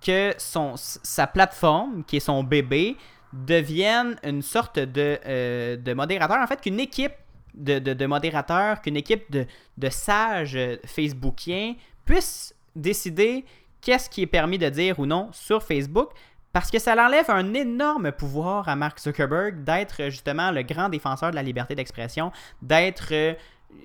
que 0.00 0.34
son, 0.38 0.74
sa 0.76 1.26
plateforme, 1.26 2.04
qui 2.04 2.16
est 2.16 2.20
son 2.20 2.42
bébé, 2.42 2.96
devienne 3.32 4.16
une 4.22 4.42
sorte 4.42 4.78
de, 4.78 5.18
euh, 5.26 5.94
modérateur. 5.94 6.38
En 6.38 6.46
fait, 6.46 6.60
qu'une 6.60 6.80
équipe 6.80 7.14
de, 7.54 8.06
modérateurs, 8.06 8.80
qu'une 8.82 8.96
équipe 8.96 9.30
de, 9.30 9.46
de 9.78 9.88
sages 9.88 10.58
Facebookiens 10.84 11.74
puisse 12.04 12.54
décider 12.74 13.44
qu'est-ce 13.80 14.10
qui 14.10 14.22
est 14.22 14.26
permis 14.26 14.58
de 14.58 14.68
dire 14.68 14.98
ou 14.98 15.06
non 15.06 15.30
sur 15.32 15.62
Facebook. 15.62 16.10
Parce 16.56 16.70
que 16.70 16.78
ça 16.78 16.94
l'enlève 16.94 17.28
un 17.28 17.52
énorme 17.52 18.12
pouvoir 18.12 18.66
à 18.70 18.76
Mark 18.76 18.98
Zuckerberg 18.98 19.62
d'être 19.62 20.04
justement 20.08 20.50
le 20.50 20.62
grand 20.62 20.88
défenseur 20.88 21.30
de 21.30 21.34
la 21.36 21.42
liberté 21.42 21.74
d'expression, 21.74 22.32
d'être, 22.62 23.08
euh, 23.12 23.34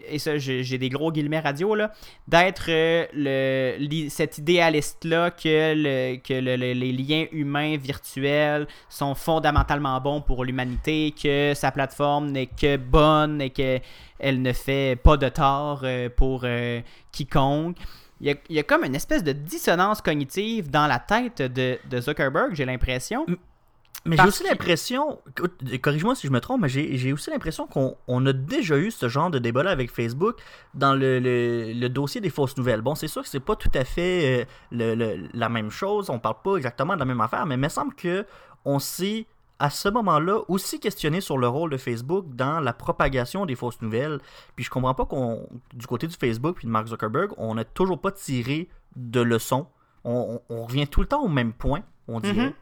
et 0.07 0.17
ça 0.19 0.37
j'ai 0.37 0.77
des 0.77 0.87
gros 0.87 1.11
guillemets 1.11 1.41
radio 1.41 1.75
là, 1.75 1.91
d'être 2.29 2.67
euh, 2.69 3.05
le, 3.13 4.07
cet 4.07 4.37
idéaliste-là 4.37 5.31
que, 5.31 6.15
que 6.19 6.33
le- 6.33 6.55
le- 6.55 6.71
les 6.71 6.93
liens 6.93 7.25
humains 7.33 7.75
virtuels 7.75 8.67
sont 8.87 9.15
fondamentalement 9.15 9.99
bons 9.99 10.21
pour 10.21 10.45
l'humanité, 10.45 11.13
que 11.21 11.51
sa 11.53 11.71
plateforme 11.71 12.31
n'est 12.31 12.45
que 12.45 12.77
bonne 12.77 13.41
et 13.41 13.49
qu'elle 13.49 14.41
ne 14.41 14.53
fait 14.53 14.97
pas 15.03 15.17
de 15.17 15.27
tort 15.27 15.81
euh, 15.83 16.07
pour 16.15 16.45
quiconque. 17.11 17.75
Il 18.21 18.27
y, 18.27 18.31
a, 18.31 18.35
il 18.49 18.55
y 18.55 18.59
a 18.59 18.63
comme 18.63 18.83
une 18.85 18.93
espèce 18.95 19.23
de 19.23 19.31
dissonance 19.31 19.99
cognitive 20.01 20.69
dans 20.69 20.85
la 20.87 20.99
tête 20.99 21.41
de, 21.41 21.77
de 21.89 21.99
Zuckerberg, 22.01 22.53
j'ai 22.53 22.65
l'impression. 22.65 23.25
Mais 24.05 24.15
j'ai 24.17 24.23
aussi 24.23 24.43
l'impression, 24.43 25.19
corrige-moi 25.81 26.15
si 26.15 26.25
je 26.27 26.31
me 26.31 26.39
trompe, 26.39 26.61
mais 26.61 26.69
j'ai 26.69 27.13
aussi 27.13 27.29
l'impression 27.29 27.67
qu'on 27.67 27.95
on 28.07 28.25
a 28.25 28.33
déjà 28.33 28.77
eu 28.77 28.89
ce 28.89 29.07
genre 29.09 29.29
de 29.29 29.37
débat-là 29.37 29.69
avec 29.69 29.91
Facebook 29.91 30.37
dans 30.73 30.93
le, 30.95 31.19
le- 31.19 31.73
le 31.73 31.89
dossier 31.89 32.19
des 32.21 32.31
fausses 32.31 32.57
nouvelles. 32.57 32.81
Bon, 32.81 32.95
c'est 32.95 33.07
sûr 33.07 33.21
que 33.21 33.27
c'est 33.29 33.39
pas 33.39 33.55
tout 33.55 33.69
à 33.75 33.83
fait 33.83 34.41
euh, 34.41 34.45
le- 34.71 34.95
le- 34.95 35.27
la 35.33 35.49
même 35.49 35.69
chose, 35.69 36.09
on 36.09 36.17
parle 36.17 36.37
pas 36.43 36.55
exactement 36.57 36.93
de 36.95 36.99
la 36.99 37.05
même 37.05 37.21
affaire, 37.21 37.45
mais 37.45 37.55
il 37.55 37.59
me 37.61 37.69
semble 37.69 37.93
que 37.93 38.25
on 38.65 38.79
s'est 38.79 39.27
à 39.61 39.69
ce 39.69 39.87
moment-là 39.89 40.39
aussi 40.47 40.79
questionné 40.79 41.21
sur 41.21 41.37
le 41.37 41.47
rôle 41.47 41.69
de 41.69 41.77
Facebook 41.77 42.25
dans 42.33 42.59
la 42.59 42.73
propagation 42.73 43.45
des 43.45 43.53
fausses 43.53 43.79
nouvelles. 43.79 44.17
Puis 44.55 44.65
je 44.65 44.71
comprends 44.71 44.95
pas 44.95 45.05
qu'on, 45.05 45.47
du 45.75 45.85
côté 45.85 46.07
du 46.07 46.15
Facebook 46.15 46.55
puis 46.55 46.65
de 46.65 46.71
Mark 46.71 46.87
Zuckerberg, 46.87 47.31
on 47.37 47.53
n'a 47.53 47.63
toujours 47.63 48.01
pas 48.01 48.11
tiré 48.11 48.69
de 48.95 49.21
leçons. 49.21 49.67
On, 50.03 50.39
revient 50.49 50.87
tout 50.87 51.01
le 51.01 51.05
temps 51.05 51.21
au 51.21 51.27
même 51.27 51.53
point, 51.53 51.83
on 52.07 52.19
dirait. 52.19 52.47
Mhm. 52.47 52.53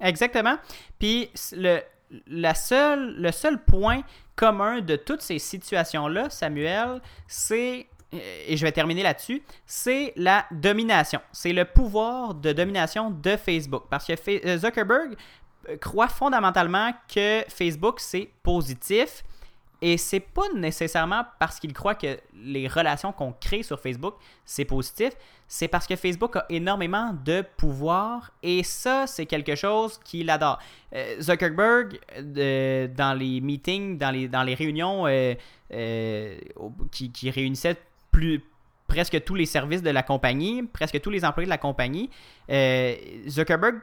Exactement. 0.00 0.56
Puis 1.00 1.28
le, 1.56 1.80
la 2.28 2.54
seule, 2.54 3.16
le 3.16 3.32
seul 3.32 3.60
point 3.64 4.02
commun 4.36 4.80
de 4.80 4.94
toutes 4.94 5.22
ces 5.22 5.40
situations-là, 5.40 6.30
Samuel, 6.30 7.00
c'est, 7.26 7.88
euh, 8.14 8.18
et 8.46 8.56
je 8.56 8.64
vais 8.64 8.70
terminer 8.70 9.02
là-dessus, 9.02 9.42
c'est 9.66 10.12
la 10.14 10.46
domination. 10.52 11.20
C'est 11.32 11.52
le 11.52 11.64
pouvoir 11.64 12.34
de 12.34 12.52
domination 12.52 13.10
de 13.10 13.36
Facebook. 13.36 13.86
Parce 13.90 14.06
que 14.06 14.12
euh, 14.46 14.58
Zuckerberg 14.58 15.16
croit 15.80 16.08
fondamentalement 16.08 16.92
que 17.12 17.44
Facebook, 17.48 18.00
c'est 18.00 18.28
positif. 18.42 19.22
Et 19.86 19.98
c'est 19.98 20.20
pas 20.20 20.48
nécessairement 20.54 21.26
parce 21.38 21.60
qu'il 21.60 21.74
croit 21.74 21.94
que 21.94 22.18
les 22.34 22.68
relations 22.68 23.12
qu'on 23.12 23.32
crée 23.32 23.62
sur 23.62 23.78
Facebook, 23.78 24.14
c'est 24.46 24.64
positif. 24.64 25.10
C'est 25.46 25.68
parce 25.68 25.86
que 25.86 25.94
Facebook 25.94 26.36
a 26.36 26.46
énormément 26.48 27.14
de 27.24 27.44
pouvoir 27.58 28.30
et 28.42 28.62
ça, 28.62 29.06
c'est 29.06 29.26
quelque 29.26 29.54
chose 29.54 30.00
qu'il 30.02 30.30
adore. 30.30 30.58
Euh, 30.94 31.20
Zuckerberg, 31.20 31.98
euh, 32.16 32.88
dans 32.88 33.12
les 33.12 33.42
meetings, 33.42 33.98
dans 33.98 34.10
les, 34.10 34.26
dans 34.26 34.42
les 34.42 34.54
réunions 34.54 35.06
euh, 35.06 35.34
qui, 36.90 37.12
qui 37.12 37.30
réunissaient 37.30 37.76
presque 38.86 39.22
tous 39.22 39.34
les 39.34 39.44
services 39.44 39.82
de 39.82 39.90
la 39.90 40.02
compagnie, 40.02 40.62
presque 40.62 40.98
tous 41.02 41.10
les 41.10 41.26
employés 41.26 41.46
de 41.46 41.50
la 41.50 41.58
compagnie, 41.58 42.08
Zuckerberg 43.28 43.82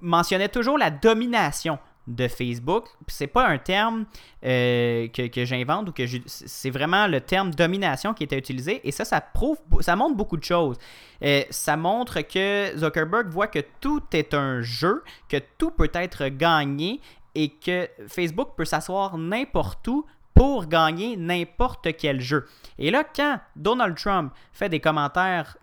mentionnait 0.00 0.48
toujours 0.48 0.78
la 0.78 0.90
domination 0.90 1.78
de 2.06 2.28
Facebook. 2.28 2.86
C'est 3.08 3.26
pas 3.26 3.46
un 3.48 3.58
terme 3.58 4.06
euh, 4.44 5.08
que, 5.08 5.44
j'invente 5.44 5.88
ou 5.88 5.92
que 5.92 6.04
c'est 6.26 6.70
vraiment 6.70 7.06
le 7.06 7.20
terme 7.20 7.50
domination 7.50 8.14
qui 8.14 8.24
était 8.24 8.38
utilisé 8.38 8.80
et 8.86 8.92
ça, 8.92 9.04
ça 9.04 9.20
prouve, 9.20 9.58
ça 9.80 9.96
montre 9.96 10.16
beaucoup 10.16 10.36
de 10.36 10.44
choses. 10.44 10.78
Euh, 11.22 11.42
ça 11.50 11.76
montre 11.76 12.20
que 12.20 12.72
Zuckerberg 12.76 13.28
voit 13.28 13.48
que 13.48 13.60
tout 13.80 14.02
est 14.12 14.34
un 14.34 14.62
jeu, 14.62 15.02
que 15.28 15.38
tout 15.58 15.70
peut 15.70 15.90
être 15.94 16.28
gagné 16.28 17.00
et 17.34 17.50
que 17.50 17.88
Facebook 18.08 18.50
peut 18.56 18.64
s'asseoir 18.64 19.18
n'importe 19.18 19.86
où 19.88 20.06
pour 20.36 20.66
gagner 20.66 21.16
n'importe 21.16 21.88
quel 21.96 22.20
jeu. 22.20 22.46
Et 22.78 22.90
là, 22.90 23.04
quand 23.04 23.40
Donald 23.56 23.96
Trump 23.96 24.32
fait 24.52 24.68
des 24.68 24.80
commentaires 24.80 25.56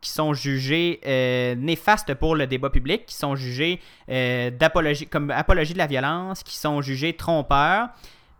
qui 0.00 0.10
sont 0.10 0.34
jugés 0.34 1.00
euh, 1.06 1.54
néfastes 1.54 2.12
pour 2.14 2.34
le 2.34 2.46
débat 2.48 2.68
public, 2.70 3.06
qui 3.06 3.14
sont 3.14 3.36
jugés 3.36 3.80
euh, 4.10 4.50
comme 5.10 5.30
apologie 5.30 5.72
de 5.74 5.78
la 5.78 5.86
violence, 5.86 6.42
qui 6.42 6.56
sont 6.56 6.82
jugés 6.82 7.12
trompeurs, 7.14 7.88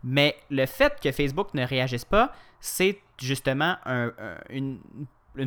mais 0.03 0.35
le 0.51 0.67
fait 0.67 0.99
que 1.01 1.13
Facebook 1.13 1.55
ne 1.55 1.65
réagisse 1.65 2.05
pas, 2.05 2.33
c'est 2.61 2.99
justement 3.21 3.77
un- 3.87 4.09
un- 4.09 4.37
une, 4.51 4.81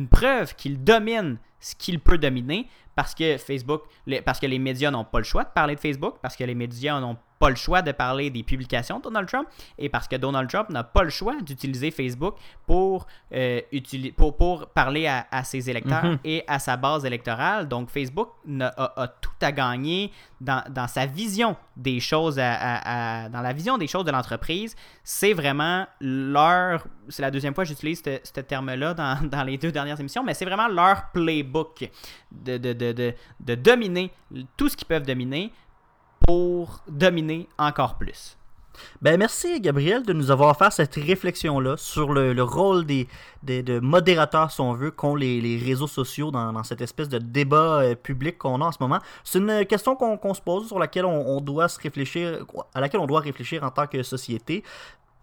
preuve 0.08 0.54
qu'il 0.54 0.82
domine 0.82 1.36
ce 1.60 1.74
qu'il 1.74 2.00
peut 2.00 2.16
dominer 2.18 2.66
parce 2.96 3.14
que 3.14 3.36
Facebook, 3.36 3.82
parce 4.24 4.40
que 4.40 4.46
les 4.46 4.58
médias 4.58 4.90
n'ont 4.90 5.04
pas 5.04 5.18
le 5.18 5.24
choix 5.24 5.44
de 5.44 5.50
parler 5.50 5.74
de 5.74 5.80
Facebook, 5.80 6.16
parce 6.22 6.36
que 6.36 6.44
les 6.44 6.54
médias 6.54 6.98
n'ont 7.00 7.14
pas 7.14 7.20
le 7.48 7.54
choix 7.56 7.80
de 7.80 7.92
parler 7.92 8.28
des 8.28 8.42
publications 8.42 8.98
de 8.98 9.04
Donald 9.04 9.26
Trump 9.26 9.48
et 9.78 9.88
parce 9.88 10.06
que 10.06 10.16
Donald 10.16 10.48
Trump 10.50 10.68
n'a 10.68 10.84
pas 10.84 11.02
le 11.02 11.08
choix 11.10 11.40
d'utiliser 11.40 11.90
Facebook 11.90 12.34
pour, 12.66 13.06
euh, 13.32 13.60
pour, 14.16 14.36
pour 14.36 14.66
parler 14.68 15.06
à, 15.06 15.26
à 15.30 15.42
ses 15.44 15.70
électeurs 15.70 16.04
Mhm. 16.04 16.18
et 16.24 16.44
à 16.46 16.58
sa 16.58 16.76
base 16.76 17.04
électorale. 17.06 17.66
Donc 17.66 17.88
Facebook 17.90 18.28
a, 18.60 19.02
a 19.02 19.08
tout 19.08 19.30
à 19.40 19.52
gagner 19.52 20.12
dans, 20.40 20.62
dans 20.70 20.86
sa 20.86 21.06
vision 21.06 21.56
des 21.76 21.98
choses, 22.00 22.38
à- 22.38 22.52
à- 22.52 23.24
à- 23.24 23.28
dans 23.30 23.40
la 23.40 23.52
vision 23.54 23.78
des 23.78 23.86
choses 23.86 24.04
de 24.04 24.10
l'entreprise. 24.10 24.76
C'est 25.02 25.32
vraiment 25.32 25.86
leur, 26.00 26.84
c'est 27.08 27.22
la 27.22 27.30
deuxième 27.30 27.54
fois 27.54 27.64
que 27.64 27.68
j'utilise 27.68 28.02
ce, 28.04 28.40
terme-là 28.40 28.92
dans, 28.92 29.18
dans 29.30 29.44
les 29.44 29.56
deux 29.56 29.72
dernières 29.72 29.98
émissions, 29.98 30.22
mais 30.22 30.34
c'est 30.34 30.44
vraiment 30.44 30.68
leur 30.68 31.10
playbook 31.12 31.88
de, 32.30 32.58
de, 32.58 32.72
de, 32.74 32.92
de, 32.92 33.14
de 33.40 33.54
dominer 33.54 34.12
tout 34.58 34.68
ce 34.68 34.76
qu'ils 34.76 34.86
peuvent 34.86 35.06
dominer 35.06 35.52
pour 36.30 36.80
dominer 36.88 37.48
encore 37.58 37.96
plus. 37.98 38.36
Ben 39.02 39.18
merci 39.18 39.60
Gabriel 39.60 40.04
de 40.04 40.12
nous 40.12 40.30
avoir 40.30 40.56
fait 40.56 40.70
cette 40.70 40.94
réflexion-là 40.94 41.76
sur 41.76 42.12
le, 42.12 42.32
le 42.32 42.42
rôle 42.44 42.86
des, 42.86 43.08
des- 43.42 43.64
de 43.64 43.80
modérateurs, 43.80 44.52
si 44.52 44.60
on 44.60 44.72
veut, 44.74 44.92
qu'ont 44.92 45.16
les, 45.16 45.40
les 45.40 45.58
réseaux 45.58 45.88
sociaux 45.88 46.30
dans, 46.30 46.52
dans 46.52 46.62
cette 46.62 46.80
espèce 46.82 47.08
de 47.08 47.18
débat 47.18 47.80
euh, 47.80 47.94
public 47.96 48.38
qu'on 48.38 48.60
a 48.62 48.66
en 48.66 48.70
ce 48.70 48.78
moment. 48.80 49.00
C'est 49.24 49.40
une 49.40 49.66
question 49.66 49.96
qu'on 49.96 50.34
se 50.34 50.40
pose, 50.40 50.68
sur 50.68 50.78
laquelle 50.78 51.04
on, 51.04 51.36
on 51.36 51.40
doit 51.40 51.68
se 51.68 51.80
réfléchir, 51.80 52.46
à 52.74 52.80
laquelle 52.80 53.00
on 53.00 53.06
doit 53.08 53.20
réfléchir 53.20 53.64
en 53.64 53.70
tant 53.72 53.88
que 53.88 54.00
société. 54.04 54.62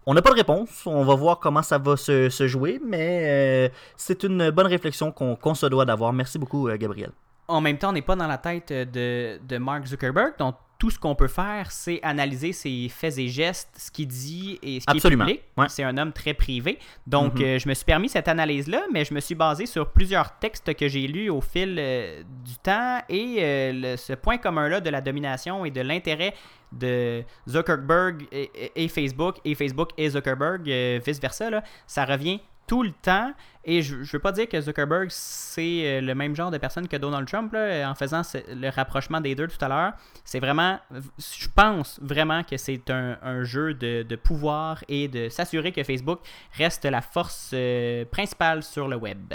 On 0.04 0.12
n'a 0.12 0.20
pas 0.20 0.30
de 0.30 0.36
réponse, 0.36 0.82
on 0.84 1.04
va 1.04 1.14
voir 1.14 1.38
comment 1.38 1.62
ça 1.62 1.78
va 1.78 1.96
se, 1.96 2.28
se 2.28 2.46
jouer, 2.46 2.78
mais 2.84 3.22
euh, 3.24 3.68
c'est 3.96 4.24
une 4.24 4.50
bonne 4.50 4.66
réflexion 4.66 5.10
qu'on 5.10 5.54
se 5.54 5.66
doit 5.66 5.86
d'avoir. 5.86 6.12
Merci 6.12 6.38
beaucoup, 6.38 6.68
euh, 6.68 6.76
Gabriel. 6.76 7.12
En 7.48 7.62
même 7.62 7.78
temps, 7.78 7.88
on 7.88 7.92
n'est 7.92 8.02
pas 8.02 8.14
dans 8.14 8.26
la 8.26 8.36
tête 8.36 8.70
de, 8.70 9.38
de 9.42 9.56
Mark 9.56 9.86
Zuckerberg, 9.86 10.34
donc 10.38 10.54
tout 10.78 10.90
ce 10.90 10.98
qu'on 10.98 11.16
peut 11.16 11.26
faire, 11.26 11.72
c'est 11.72 11.98
analyser 12.04 12.52
ses 12.52 12.88
faits 12.88 13.18
et 13.18 13.26
gestes, 13.28 13.68
ce 13.76 13.90
qu'il 13.90 14.06
dit 14.06 14.60
et 14.62 14.78
ce 14.78 14.86
qui 14.86 14.96
est 14.98 15.10
public. 15.10 15.42
Ouais. 15.56 15.66
C'est 15.68 15.82
un 15.82 15.98
homme 15.98 16.12
très 16.12 16.34
privé. 16.34 16.78
Donc, 17.06 17.34
Mhm. 17.40 17.42
euh, 17.44 17.58
je 17.58 17.68
me 17.68 17.74
suis 17.74 17.84
permis 17.84 18.08
cette 18.08 18.28
analyse-là, 18.28 18.84
mais 18.92 19.04
je 19.04 19.12
me 19.12 19.18
suis 19.18 19.34
basé 19.34 19.66
sur 19.66 19.90
plusieurs 19.90 20.38
textes 20.38 20.72
que 20.76 20.86
j'ai 20.86 21.08
lus 21.08 21.30
au 21.30 21.40
fil 21.40 21.76
euh, 21.80 22.22
du 22.44 22.54
temps 22.62 23.00
et 23.08 23.36
euh, 23.40 23.72
le- 23.74 23.96
ce 23.96 24.12
point 24.12 24.38
commun-là 24.38 24.80
de 24.80 24.90
la 24.90 25.00
domination 25.00 25.64
et 25.64 25.72
de 25.72 25.80
l'intérêt 25.80 26.32
de 26.70 27.24
Zuckerberg 27.48 28.26
et, 28.30 28.50
et- 28.54 28.84
et 28.84 28.88
Facebook 28.88 29.36
et 29.44 29.54
Facebook 29.56 29.90
et 29.96 30.10
Zuckerberg, 30.10 30.62
vice-versa, 31.04 31.62
ça 31.86 32.04
revient 32.04 32.40
tout 32.68 32.84
le 32.84 32.92
temps. 32.92 33.32
Et 33.64 33.82
je 33.82 33.96
ne 33.96 34.04
veux 34.04 34.18
pas 34.20 34.32
dire 34.32 34.48
que 34.48 34.58
Zuckerberg, 34.60 35.08
c'est 35.10 35.82
euh, 35.84 36.00
le 36.00 36.14
même 36.14 36.34
genre 36.34 36.50
de 36.50 36.56
personne 36.58 36.86
que 36.88 36.96
Donald 36.96 37.26
Trump, 37.28 37.52
là, 37.52 37.90
en 37.90 37.94
faisant 37.94 38.22
ce- 38.22 38.38
le 38.54 38.68
rapprochement 38.70 39.20
des 39.20 39.34
deux 39.34 39.46
tout 39.48 39.62
à 39.62 39.68
l'heure. 39.68 39.92
C'est 40.24 40.38
vraiment, 40.40 40.78
je 41.18 41.48
pense 41.54 41.98
vraiment 42.00 42.44
que 42.44 42.56
c'est 42.56 42.88
un, 42.90 43.18
un 43.22 43.42
jeu 43.44 43.74
de, 43.74 44.04
de 44.04 44.16
pouvoir 44.16 44.82
et 44.88 45.08
de 45.08 45.28
s'assurer 45.28 45.72
que 45.72 45.82
Facebook 45.82 46.20
reste 46.56 46.84
la 46.86 47.02
force 47.02 47.50
euh, 47.52 48.04
principale 48.06 48.62
sur 48.62 48.88
le 48.88 48.96
web. 48.96 49.34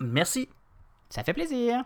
Merci. 0.00 0.48
Ça 1.08 1.22
fait 1.24 1.32
plaisir. 1.32 1.82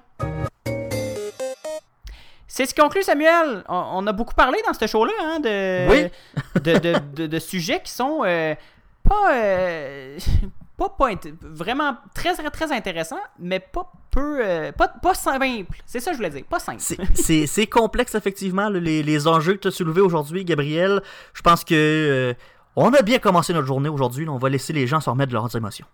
C'est 2.46 2.66
ce 2.66 2.74
qui 2.74 2.80
conclut, 2.80 3.02
Samuel. 3.02 3.64
On, 3.68 3.84
on 3.94 4.06
a 4.06 4.12
beaucoup 4.12 4.34
parlé 4.34 4.58
dans 4.66 4.74
ce 4.74 4.86
show-là 4.86 5.12
hein, 5.22 5.40
de, 5.40 5.88
Oui. 5.90 6.10
de, 6.62 6.78
de, 6.78 6.98
de- 7.14 7.26
de 7.26 7.38
sujets 7.38 7.80
qui 7.82 7.90
sont 7.92 8.22
euh, 8.24 8.54
pas, 9.08 9.32
euh, 9.32 10.18
pas, 10.76 10.94
vraiment 11.42 11.96
très, 12.14 12.34
très, 12.34 12.50
très 12.50 12.72
intéressants, 12.72 13.20
mais 13.38 13.60
pas 13.60 13.90
peu. 14.10 14.40
euh, 14.44 14.72
pas, 14.72 14.88
pas 14.88 15.14
simple. 15.14 15.44
C'est 15.86 16.00
ça 16.00 16.10
que 16.10 16.16
je 16.16 16.18
voulais 16.18 16.30
dire. 16.30 16.44
Pas 16.44 16.58
simple. 16.58 16.80
C'est- 17.14 17.66
complexe, 17.66 18.14
effectivement, 18.14 18.68
les, 18.68 19.02
les 19.02 19.26
enjeux 19.28 19.54
que 19.54 19.60
tu 19.60 19.68
as 19.68 19.72
soulevés 19.72 20.00
aujourd'hui, 20.00 20.44
Gabriel. 20.44 21.00
Je 21.32 21.42
pense 21.42 21.64
que 21.64 21.74
euh, 21.74 22.34
on 22.76 22.92
a 22.92 23.02
bien 23.02 23.18
commencé 23.18 23.52
notre 23.52 23.66
journée 23.66 23.88
aujourd'hui. 23.88 24.28
On 24.28 24.38
va 24.38 24.48
laisser 24.48 24.72
les 24.72 24.86
gens 24.86 25.00
se 25.00 25.08
remettre 25.10 25.28
de 25.30 25.34
leurs 25.34 25.54
émotions. 25.56 25.86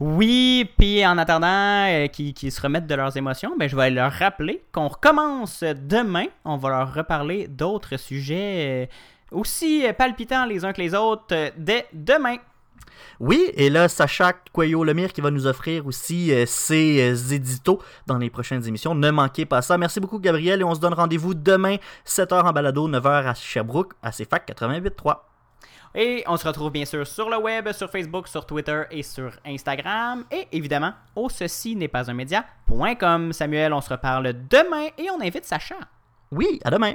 Oui, 0.00 0.70
puis 0.78 1.06
en 1.06 1.18
attendant 1.18 1.46
euh, 1.86 2.06
qu'ils 2.08 2.50
se 2.52 2.60
remettent 2.60 2.86
de 2.86 2.94
leurs 2.94 3.16
émotions, 3.18 3.54
ben, 3.58 3.68
je 3.68 3.76
vais 3.76 3.90
leur 3.90 4.10
rappeler 4.12 4.62
qu'on 4.72 4.88
recommence 4.88 5.62
demain. 5.62 6.26
On 6.46 6.56
va 6.56 6.70
leur 6.70 6.94
reparler 6.94 7.46
d'autres 7.48 7.98
sujets 7.98 8.88
euh, 8.90 9.36
aussi 9.36 9.84
palpitants 9.96 10.46
les 10.46 10.64
uns 10.64 10.72
que 10.72 10.80
les 10.80 10.94
autres 10.94 11.52
dès 11.58 11.86
demain. 11.92 12.36
Oui, 13.18 13.50
et 13.54 13.70
là, 13.70 13.88
Sacha 13.88 14.34
Coyo-Lemire 14.52 15.12
qui 15.12 15.20
va 15.20 15.30
nous 15.30 15.46
offrir 15.46 15.86
aussi 15.86 16.32
euh, 16.32 16.44
ses 16.46 17.00
euh, 17.00 17.34
éditos 17.34 17.80
dans 18.06 18.18
les 18.18 18.30
prochaines 18.30 18.66
émissions. 18.66 18.94
Ne 18.94 19.10
manquez 19.10 19.46
pas 19.46 19.62
ça. 19.62 19.78
Merci 19.78 20.00
beaucoup, 20.00 20.18
Gabriel, 20.18 20.60
et 20.60 20.64
on 20.64 20.74
se 20.74 20.80
donne 20.80 20.94
rendez-vous 20.94 21.34
demain, 21.34 21.76
7h 22.06 22.42
en 22.42 22.52
balado, 22.52 22.88
9h 22.88 23.26
à 23.26 23.34
Sherbrooke, 23.34 23.94
à 24.02 24.10
CFAC 24.10 24.48
88.3. 24.50 25.16
Et 25.94 26.24
on 26.26 26.36
se 26.36 26.46
retrouve 26.46 26.70
bien 26.70 26.84
sûr 26.84 27.06
sur 27.06 27.30
le 27.30 27.38
web, 27.38 27.72
sur 27.72 27.90
Facebook, 27.90 28.28
sur 28.28 28.44
Twitter 28.44 28.82
et 28.90 29.02
sur 29.02 29.32
Instagram. 29.46 30.24
Et 30.30 30.46
évidemment, 30.52 30.92
au 31.14 31.30
ceci 31.30 31.74
n'est 31.74 31.88
pas 31.88 32.10
un 32.10 32.14
média.com. 32.14 33.32
Samuel, 33.32 33.72
on 33.72 33.80
se 33.80 33.88
reparle 33.88 34.34
demain 34.50 34.88
et 34.98 35.10
on 35.10 35.22
invite 35.22 35.46
Sacha. 35.46 35.76
Oui, 36.30 36.60
à 36.64 36.70
demain. 36.70 36.94